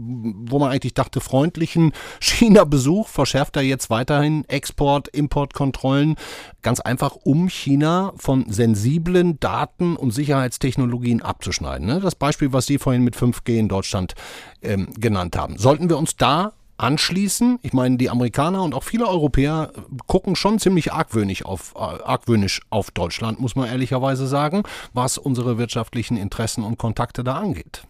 wo 0.48 0.58
man 0.58 0.70
eigentlich 0.70 0.94
dachte, 0.94 1.20
freundlichen 1.20 1.92
China-Besuch, 2.20 3.08
verschärft 3.08 3.56
er 3.56 3.62
jetzt 3.62 3.90
weiterhin 3.90 4.44
Export-, 4.46 5.08
Importkontrollen, 5.08 6.16
ganz 6.62 6.80
einfach, 6.80 7.16
um 7.16 7.48
China 7.48 8.12
von 8.16 8.50
sensiblen 8.50 9.40
Daten 9.40 9.96
und 9.96 10.12
Sicherheitstechnologien 10.12 11.22
abzuschneiden. 11.22 11.86
Ne? 11.86 12.00
Das 12.00 12.14
Beispiel, 12.14 12.52
was 12.52 12.66
Sie 12.66 12.78
vorhin 12.78 13.02
mit 13.02 13.16
5G 13.16 13.58
in 13.58 13.68
Deutschland 13.68 14.14
ähm, 14.62 14.88
genannt 14.98 15.36
haben. 15.36 15.58
Sollten 15.58 15.88
wir 15.88 15.98
uns 15.98 16.16
da 16.16 16.52
anschließen. 16.76 17.58
Ich 17.62 17.72
meine, 17.72 17.96
die 17.96 18.10
Amerikaner 18.10 18.62
und 18.62 18.74
auch 18.74 18.82
viele 18.82 19.06
Europäer 19.06 19.72
gucken 20.06 20.36
schon 20.36 20.58
ziemlich 20.58 20.92
argwöhnisch 20.92 21.44
auf, 21.44 21.74
äh, 21.76 21.78
argwöhnisch 21.78 22.60
auf 22.70 22.90
Deutschland, 22.90 23.40
muss 23.40 23.56
man 23.56 23.68
ehrlicherweise 23.68 24.26
sagen, 24.26 24.62
was 24.92 25.18
unsere 25.18 25.58
wirtschaftlichen 25.58 26.16
Interessen 26.16 26.64
und 26.64 26.78
Kontakte 26.78 27.24
da 27.24 27.34
angeht. 27.34 27.84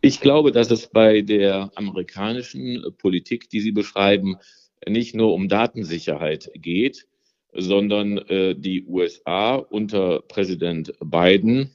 Ich 0.00 0.20
glaube, 0.20 0.52
dass 0.52 0.70
es 0.70 0.88
bei 0.88 1.22
der 1.22 1.70
amerikanischen 1.74 2.84
Politik, 2.98 3.50
die 3.50 3.60
Sie 3.60 3.72
beschreiben, 3.72 4.36
nicht 4.86 5.14
nur 5.14 5.34
um 5.34 5.48
Datensicherheit 5.48 6.50
geht, 6.54 7.06
sondern 7.52 8.18
äh, 8.18 8.54
die 8.54 8.84
USA 8.86 9.56
unter 9.56 10.20
Präsident 10.20 10.92
Biden 11.00 11.74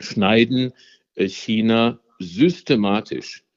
schneiden 0.00 0.72
äh, 1.14 1.28
China 1.28 2.00
systematisch 2.18 3.44
äh, 3.44 3.47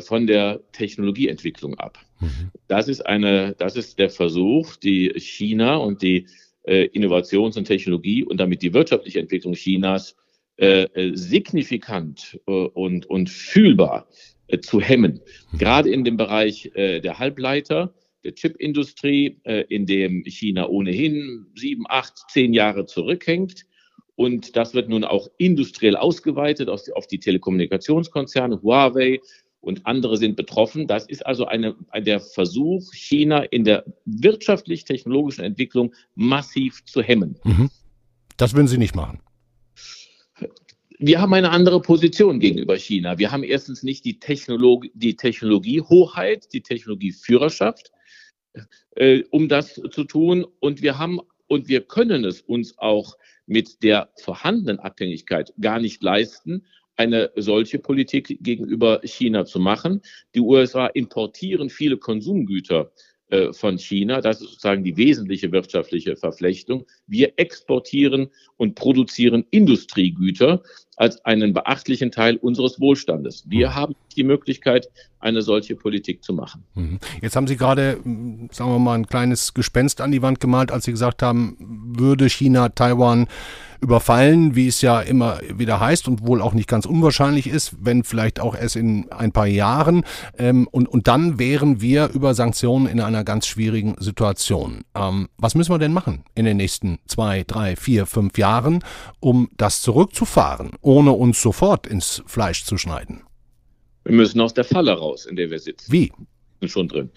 von 0.00 0.26
der 0.26 0.60
Technologieentwicklung 0.72 1.78
ab. 1.78 1.98
Mhm. 2.20 2.50
Das 2.68 2.88
ist 2.88 3.06
eine, 3.06 3.54
das 3.58 3.76
ist 3.76 3.98
der 3.98 4.10
Versuch, 4.10 4.76
die 4.76 5.12
China 5.16 5.76
und 5.76 6.02
die 6.02 6.26
äh, 6.64 6.88
Innovations- 6.92 7.56
und 7.56 7.64
Technologie 7.64 8.24
und 8.24 8.38
damit 8.38 8.62
die 8.62 8.74
wirtschaftliche 8.74 9.20
Entwicklung 9.20 9.54
Chinas 9.54 10.16
äh, 10.56 10.82
äh 10.94 11.16
signifikant 11.16 12.38
äh, 12.46 12.50
und, 12.50 13.06
und 13.06 13.30
fühlbar 13.30 14.08
äh, 14.48 14.60
zu 14.60 14.80
hemmen. 14.80 15.20
Mhm. 15.52 15.58
Gerade 15.58 15.90
in 15.90 16.04
dem 16.04 16.16
Bereich 16.16 16.70
äh, 16.74 17.00
der 17.00 17.18
Halbleiter, 17.18 17.94
der 18.24 18.34
Chipindustrie, 18.34 19.40
äh, 19.44 19.64
in 19.68 19.86
dem 19.86 20.24
China 20.24 20.68
ohnehin 20.68 21.46
sieben, 21.54 21.84
acht, 21.88 22.18
zehn 22.28 22.52
Jahre 22.52 22.86
zurückhängt. 22.86 23.64
Und 24.16 24.56
das 24.56 24.74
wird 24.74 24.88
nun 24.88 25.04
auch 25.04 25.28
industriell 25.38 25.94
ausgeweitet 25.94 26.68
auf 26.68 26.82
die, 26.82 26.92
auf 26.92 27.06
die 27.06 27.20
Telekommunikationskonzerne, 27.20 28.60
Huawei, 28.62 29.20
und 29.60 29.86
andere 29.86 30.16
sind 30.16 30.36
betroffen. 30.36 30.86
Das 30.86 31.06
ist 31.06 31.24
also 31.26 31.46
eine, 31.46 31.74
der 31.96 32.20
Versuch, 32.20 32.92
China 32.92 33.42
in 33.42 33.64
der 33.64 33.84
wirtschaftlich-technologischen 34.04 35.44
Entwicklung 35.44 35.94
massiv 36.14 36.84
zu 36.84 37.02
hemmen. 37.02 37.38
Mhm. 37.44 37.70
Das 38.36 38.54
würden 38.54 38.68
Sie 38.68 38.78
nicht 38.78 38.94
machen. 38.94 39.20
Wir 41.00 41.20
haben 41.20 41.32
eine 41.32 41.50
andere 41.50 41.80
Position 41.80 42.40
gegenüber 42.40 42.76
China. 42.76 43.18
Wir 43.18 43.30
haben 43.30 43.44
erstens 43.44 43.82
nicht 43.82 44.04
die, 44.04 44.18
Technolog 44.18 44.86
die 44.94 45.16
Technologiehoheit, 45.16 46.52
die 46.52 46.60
Technologieführerschaft, 46.60 47.92
äh, 48.96 49.22
um 49.30 49.48
das 49.48 49.74
zu 49.74 50.04
tun. 50.04 50.44
Und 50.60 50.82
wir 50.82 50.98
haben 50.98 51.20
und 51.46 51.68
wir 51.68 51.80
können 51.82 52.24
es 52.24 52.42
uns 52.42 52.78
auch 52.78 53.16
mit 53.46 53.82
der 53.82 54.10
vorhandenen 54.22 54.78
Abhängigkeit 54.78 55.54
gar 55.60 55.80
nicht 55.80 56.02
leisten, 56.02 56.66
eine 56.98 57.30
solche 57.36 57.78
Politik 57.78 58.38
gegenüber 58.42 59.00
China 59.04 59.44
zu 59.44 59.60
machen. 59.60 60.02
Die 60.34 60.40
USA 60.40 60.86
importieren 60.88 61.70
viele 61.70 61.96
Konsumgüter 61.96 62.90
äh, 63.28 63.52
von 63.52 63.78
China. 63.78 64.20
Das 64.20 64.40
ist 64.40 64.48
sozusagen 64.48 64.82
die 64.82 64.96
wesentliche 64.96 65.52
wirtschaftliche 65.52 66.16
Verflechtung. 66.16 66.86
Wir 67.06 67.32
exportieren 67.36 68.28
und 68.56 68.74
produzieren 68.74 69.44
Industriegüter 69.50 70.62
als 70.98 71.24
einen 71.24 71.52
beachtlichen 71.54 72.10
Teil 72.10 72.36
unseres 72.36 72.80
Wohlstandes. 72.80 73.44
Wir 73.46 73.68
mhm. 73.68 73.74
haben 73.74 73.94
die 74.16 74.24
Möglichkeit, 74.24 74.88
eine 75.20 75.42
solche 75.42 75.76
Politik 75.76 76.22
zu 76.22 76.32
machen. 76.32 76.64
Mhm. 76.74 76.98
Jetzt 77.22 77.36
haben 77.36 77.46
Sie 77.46 77.56
gerade, 77.56 77.98
sagen 78.50 78.70
wir 78.70 78.78
mal, 78.78 78.94
ein 78.94 79.06
kleines 79.06 79.54
Gespenst 79.54 80.00
an 80.00 80.12
die 80.12 80.22
Wand 80.22 80.40
gemalt, 80.40 80.70
als 80.72 80.84
Sie 80.84 80.92
gesagt 80.92 81.22
haben, 81.22 81.56
würde 81.96 82.28
China 82.28 82.68
Taiwan 82.68 83.26
überfallen, 83.80 84.56
wie 84.56 84.66
es 84.66 84.80
ja 84.80 85.00
immer 85.00 85.38
wieder 85.54 85.80
heißt 85.80 86.08
und 86.08 86.26
wohl 86.26 86.42
auch 86.42 86.52
nicht 86.52 86.68
ganz 86.68 86.84
unwahrscheinlich 86.84 87.46
ist, 87.46 87.76
wenn 87.80 88.02
vielleicht 88.02 88.40
auch 88.40 88.54
erst 88.56 88.76
in 88.76 89.10
ein 89.12 89.32
paar 89.32 89.46
Jahren. 89.46 90.04
Ähm, 90.36 90.66
und, 90.70 90.88
und 90.88 91.06
dann 91.06 91.38
wären 91.38 91.80
wir 91.80 92.10
über 92.12 92.34
Sanktionen 92.34 92.86
in 92.86 93.00
einer 93.00 93.24
ganz 93.24 93.46
schwierigen 93.46 93.94
Situation. 93.98 94.82
Ähm, 94.94 95.28
was 95.38 95.54
müssen 95.54 95.72
wir 95.72 95.78
denn 95.78 95.92
machen 95.92 96.24
in 96.34 96.44
den 96.44 96.56
nächsten 96.56 96.98
zwei, 97.06 97.44
drei, 97.46 97.76
vier, 97.76 98.06
fünf 98.06 98.36
Jahren, 98.36 98.80
um 99.20 99.48
das 99.56 99.80
zurückzufahren, 99.82 100.70
ohne 100.88 101.12
uns 101.12 101.42
sofort 101.42 101.86
ins 101.86 102.22
Fleisch 102.26 102.64
zu 102.64 102.78
schneiden? 102.78 103.20
Wir 104.04 104.14
müssen 104.14 104.40
aus 104.40 104.54
der 104.54 104.64
Falle 104.64 104.92
raus, 104.92 105.26
in 105.26 105.36
der 105.36 105.50
wir 105.50 105.58
sitzen. 105.58 105.92
Wie? 105.92 106.10
Sind 106.60 106.70
schon 106.70 106.88
drin. 106.88 107.10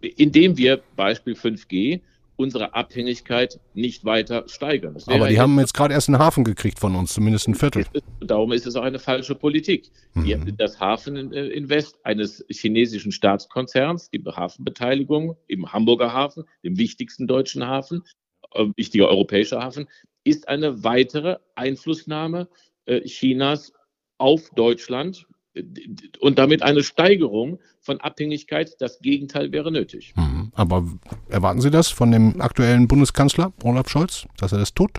Indem 0.00 0.56
wir 0.56 0.80
Beispiel 0.94 1.34
5G 1.34 2.00
unsere 2.36 2.74
Abhängigkeit 2.74 3.58
nicht 3.74 4.04
weiter 4.04 4.44
steigern. 4.46 4.96
Aber 5.06 5.28
die 5.28 5.40
haben 5.40 5.58
jetzt 5.58 5.74
gerade 5.74 5.94
erst 5.94 6.08
einen 6.08 6.20
Hafen 6.20 6.44
gekriegt 6.44 6.78
von 6.78 6.94
uns, 6.94 7.14
zumindest 7.14 7.48
ein 7.48 7.56
Viertel. 7.56 7.84
Darum 8.20 8.52
ist 8.52 8.66
es 8.66 8.76
auch 8.76 8.84
eine 8.84 9.00
falsche 9.00 9.34
Politik. 9.34 9.90
Mhm. 10.14 10.56
Das 10.56 10.78
Hafeninvest 10.78 11.98
eines 12.04 12.44
chinesischen 12.48 13.10
Staatskonzerns, 13.10 14.08
die 14.10 14.22
Hafenbeteiligung 14.24 15.36
im 15.48 15.72
Hamburger 15.72 16.12
Hafen, 16.12 16.44
dem 16.62 16.78
wichtigsten 16.78 17.26
deutschen 17.26 17.66
Hafen, 17.66 18.04
äh, 18.52 18.66
wichtiger 18.76 19.08
europäischer 19.08 19.60
Hafen, 19.60 19.88
ist 20.22 20.46
eine 20.46 20.84
weitere 20.84 21.38
Einflussnahme 21.54 22.42
äh, 22.42 22.66
Chinas 23.04 23.72
auf 24.18 24.50
Deutschland 24.50 25.26
und 26.20 26.38
damit 26.38 26.62
eine 26.62 26.82
Steigerung 26.82 27.58
von 27.80 28.00
Abhängigkeit. 28.00 28.76
Das 28.78 29.00
Gegenteil 29.00 29.52
wäre 29.52 29.72
nötig. 29.72 30.12
Mhm. 30.16 30.52
Aber 30.54 30.86
erwarten 31.28 31.60
Sie 31.60 31.70
das 31.70 31.88
von 31.88 32.10
dem 32.10 32.40
aktuellen 32.40 32.88
Bundeskanzler 32.88 33.52
Olaf 33.62 33.88
Scholz, 33.88 34.26
dass 34.36 34.52
er 34.52 34.58
das 34.58 34.74
tut? 34.74 34.90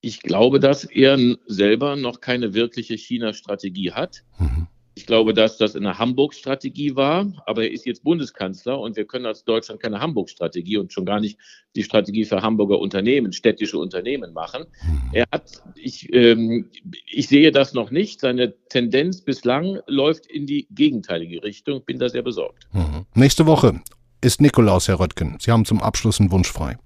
Ich 0.00 0.22
glaube, 0.22 0.60
dass 0.60 0.84
er 0.84 1.18
selber 1.46 1.96
noch 1.96 2.20
keine 2.20 2.54
wirkliche 2.54 2.94
China-Strategie 2.96 3.92
hat. 3.92 4.24
Mhm. 4.38 4.66
Ich 5.00 5.06
glaube, 5.06 5.32
dass 5.32 5.56
das 5.56 5.74
eine 5.74 5.96
Hamburg-Strategie 5.96 6.94
war, 6.94 7.26
aber 7.46 7.62
er 7.62 7.72
ist 7.72 7.86
jetzt 7.86 8.04
Bundeskanzler 8.04 8.78
und 8.78 8.96
wir 8.96 9.06
können 9.06 9.24
als 9.24 9.44
Deutschland 9.44 9.80
keine 9.80 9.98
Hamburg-Strategie 9.98 10.76
und 10.76 10.92
schon 10.92 11.06
gar 11.06 11.20
nicht 11.20 11.38
die 11.74 11.84
Strategie 11.84 12.26
für 12.26 12.42
Hamburger 12.42 12.78
Unternehmen, 12.78 13.32
städtische 13.32 13.78
Unternehmen 13.78 14.34
machen. 14.34 14.66
Mhm. 14.82 15.10
Er 15.14 15.24
hat, 15.32 15.62
ich, 15.74 16.12
ähm, 16.12 16.68
ich 17.06 17.28
sehe 17.28 17.50
das 17.50 17.72
noch 17.72 17.90
nicht. 17.90 18.20
Seine 18.20 18.52
Tendenz 18.68 19.22
bislang 19.22 19.80
läuft 19.86 20.26
in 20.26 20.44
die 20.44 20.68
gegenteilige 20.70 21.42
Richtung. 21.44 21.82
Bin 21.82 21.98
da 21.98 22.10
sehr 22.10 22.22
besorgt. 22.22 22.68
Mhm. 22.74 23.06
Nächste 23.14 23.46
Woche 23.46 23.80
ist 24.20 24.42
Nikolaus, 24.42 24.86
Herr 24.88 25.00
Röttgen. 25.00 25.38
Sie 25.40 25.50
haben 25.50 25.64
zum 25.64 25.80
Abschluss 25.80 26.20
einen 26.20 26.30
Wunsch 26.30 26.52
frei. 26.52 26.76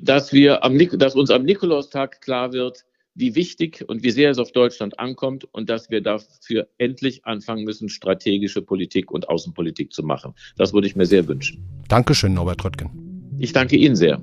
Dass, 0.00 0.32
wir 0.32 0.62
am, 0.62 0.78
dass 0.78 1.16
uns 1.16 1.30
am 1.30 1.42
Nikolaustag 1.42 2.20
klar 2.20 2.52
wird, 2.52 2.84
wie 3.14 3.34
wichtig 3.34 3.84
und 3.86 4.02
wie 4.02 4.10
sehr 4.10 4.30
es 4.30 4.38
auf 4.38 4.52
Deutschland 4.52 4.98
ankommt 4.98 5.44
und 5.52 5.70
dass 5.70 5.90
wir 5.90 6.00
dafür 6.00 6.68
endlich 6.78 7.24
anfangen 7.24 7.64
müssen, 7.64 7.88
strategische 7.88 8.62
Politik 8.62 9.10
und 9.10 9.28
Außenpolitik 9.28 9.92
zu 9.92 10.02
machen. 10.02 10.34
Das 10.56 10.72
würde 10.72 10.86
ich 10.86 10.96
mir 10.96 11.06
sehr 11.06 11.26
wünschen. 11.28 11.62
Dankeschön, 11.88 12.34
Norbert 12.34 12.64
Röttgen. 12.64 12.90
Ich 13.38 13.52
danke 13.52 13.76
Ihnen 13.76 13.96
sehr. 13.96 14.20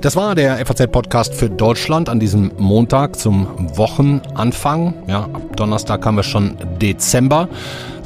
Das 0.00 0.14
war 0.14 0.36
der 0.36 0.64
FAZ-Podcast 0.64 1.34
für 1.34 1.50
Deutschland 1.50 2.08
an 2.08 2.20
diesem 2.20 2.52
Montag 2.56 3.18
zum 3.18 3.48
Wochenanfang. 3.76 4.94
Ja, 5.08 5.24
ab 5.24 5.56
Donnerstag 5.56 6.06
haben 6.06 6.14
wir 6.14 6.22
schon 6.22 6.56
Dezember. 6.80 7.48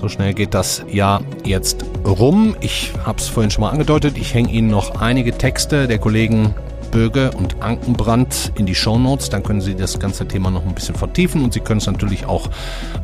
So 0.02 0.08
schnell 0.08 0.34
geht 0.34 0.52
das 0.52 0.84
Jahr 0.90 1.22
jetzt 1.44 1.84
rum. 2.04 2.56
Ich 2.60 2.92
habe 3.06 3.20
es 3.20 3.28
vorhin 3.28 3.52
schon 3.52 3.60
mal 3.60 3.70
angedeutet. 3.70 4.18
Ich 4.18 4.34
hänge 4.34 4.50
Ihnen 4.50 4.66
noch 4.66 5.00
einige 5.00 5.30
Texte 5.30 5.86
der 5.86 5.98
Kollegen 5.98 6.56
Böge 6.90 7.30
und 7.30 7.62
Ankenbrand 7.62 8.50
in 8.56 8.66
die 8.66 8.74
Shownotes. 8.74 9.30
Dann 9.30 9.44
können 9.44 9.60
Sie 9.60 9.76
das 9.76 10.00
ganze 10.00 10.26
Thema 10.26 10.50
noch 10.50 10.66
ein 10.66 10.74
bisschen 10.74 10.96
vertiefen 10.96 11.44
und 11.44 11.52
Sie 11.52 11.60
können 11.60 11.78
es 11.78 11.86
natürlich 11.86 12.26
auch 12.26 12.50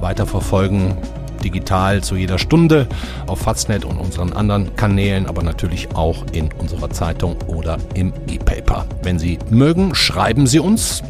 weiter 0.00 0.26
verfolgen 0.26 0.96
digital 1.44 2.02
zu 2.02 2.16
jeder 2.16 2.36
Stunde 2.36 2.88
auf 3.28 3.42
Faznet 3.42 3.84
und 3.84 3.98
unseren 3.98 4.32
anderen 4.32 4.74
Kanälen, 4.74 5.26
aber 5.26 5.44
natürlich 5.44 5.94
auch 5.94 6.24
in 6.32 6.48
unserer 6.58 6.90
Zeitung 6.90 7.36
oder 7.46 7.78
im 7.94 8.12
E-Paper. 8.28 8.86
Wenn 9.04 9.20
Sie 9.20 9.38
mögen, 9.50 9.94
schreiben 9.94 10.48
Sie 10.48 10.58
uns. 10.58 11.04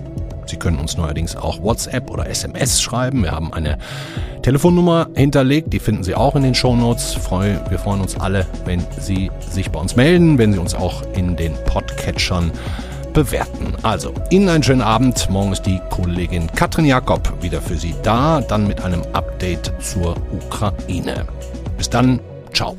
Sie 0.48 0.56
können 0.56 0.78
uns 0.78 0.96
neuerdings 0.96 1.36
auch 1.36 1.62
WhatsApp 1.62 2.10
oder 2.10 2.28
SMS 2.28 2.80
schreiben. 2.80 3.22
Wir 3.22 3.32
haben 3.32 3.52
eine 3.52 3.78
Telefonnummer 4.42 5.08
hinterlegt, 5.14 5.72
die 5.72 5.78
finden 5.78 6.04
Sie 6.04 6.14
auch 6.14 6.34
in 6.36 6.42
den 6.42 6.54
Shownotes. 6.54 7.18
Wir 7.30 7.78
freuen 7.78 8.00
uns 8.00 8.18
alle, 8.18 8.46
wenn 8.64 8.82
Sie 8.98 9.30
sich 9.50 9.70
bei 9.70 9.80
uns 9.80 9.96
melden, 9.96 10.38
wenn 10.38 10.52
Sie 10.52 10.58
uns 10.58 10.74
auch 10.74 11.02
in 11.14 11.36
den 11.36 11.52
Podcatchern 11.64 12.50
bewerten. 13.12 13.74
Also, 13.82 14.12
Ihnen 14.30 14.48
einen 14.48 14.62
schönen 14.62 14.82
Abend. 14.82 15.28
Morgen 15.30 15.52
ist 15.52 15.66
die 15.66 15.80
Kollegin 15.90 16.46
Katrin 16.54 16.84
Jakob 16.84 17.42
wieder 17.42 17.60
für 17.60 17.76
Sie 17.76 17.94
da, 18.02 18.40
dann 18.40 18.66
mit 18.66 18.80
einem 18.80 19.02
Update 19.12 19.72
zur 19.80 20.16
Ukraine. 20.32 21.26
Bis 21.76 21.90
dann, 21.90 22.20
ciao. 22.52 22.76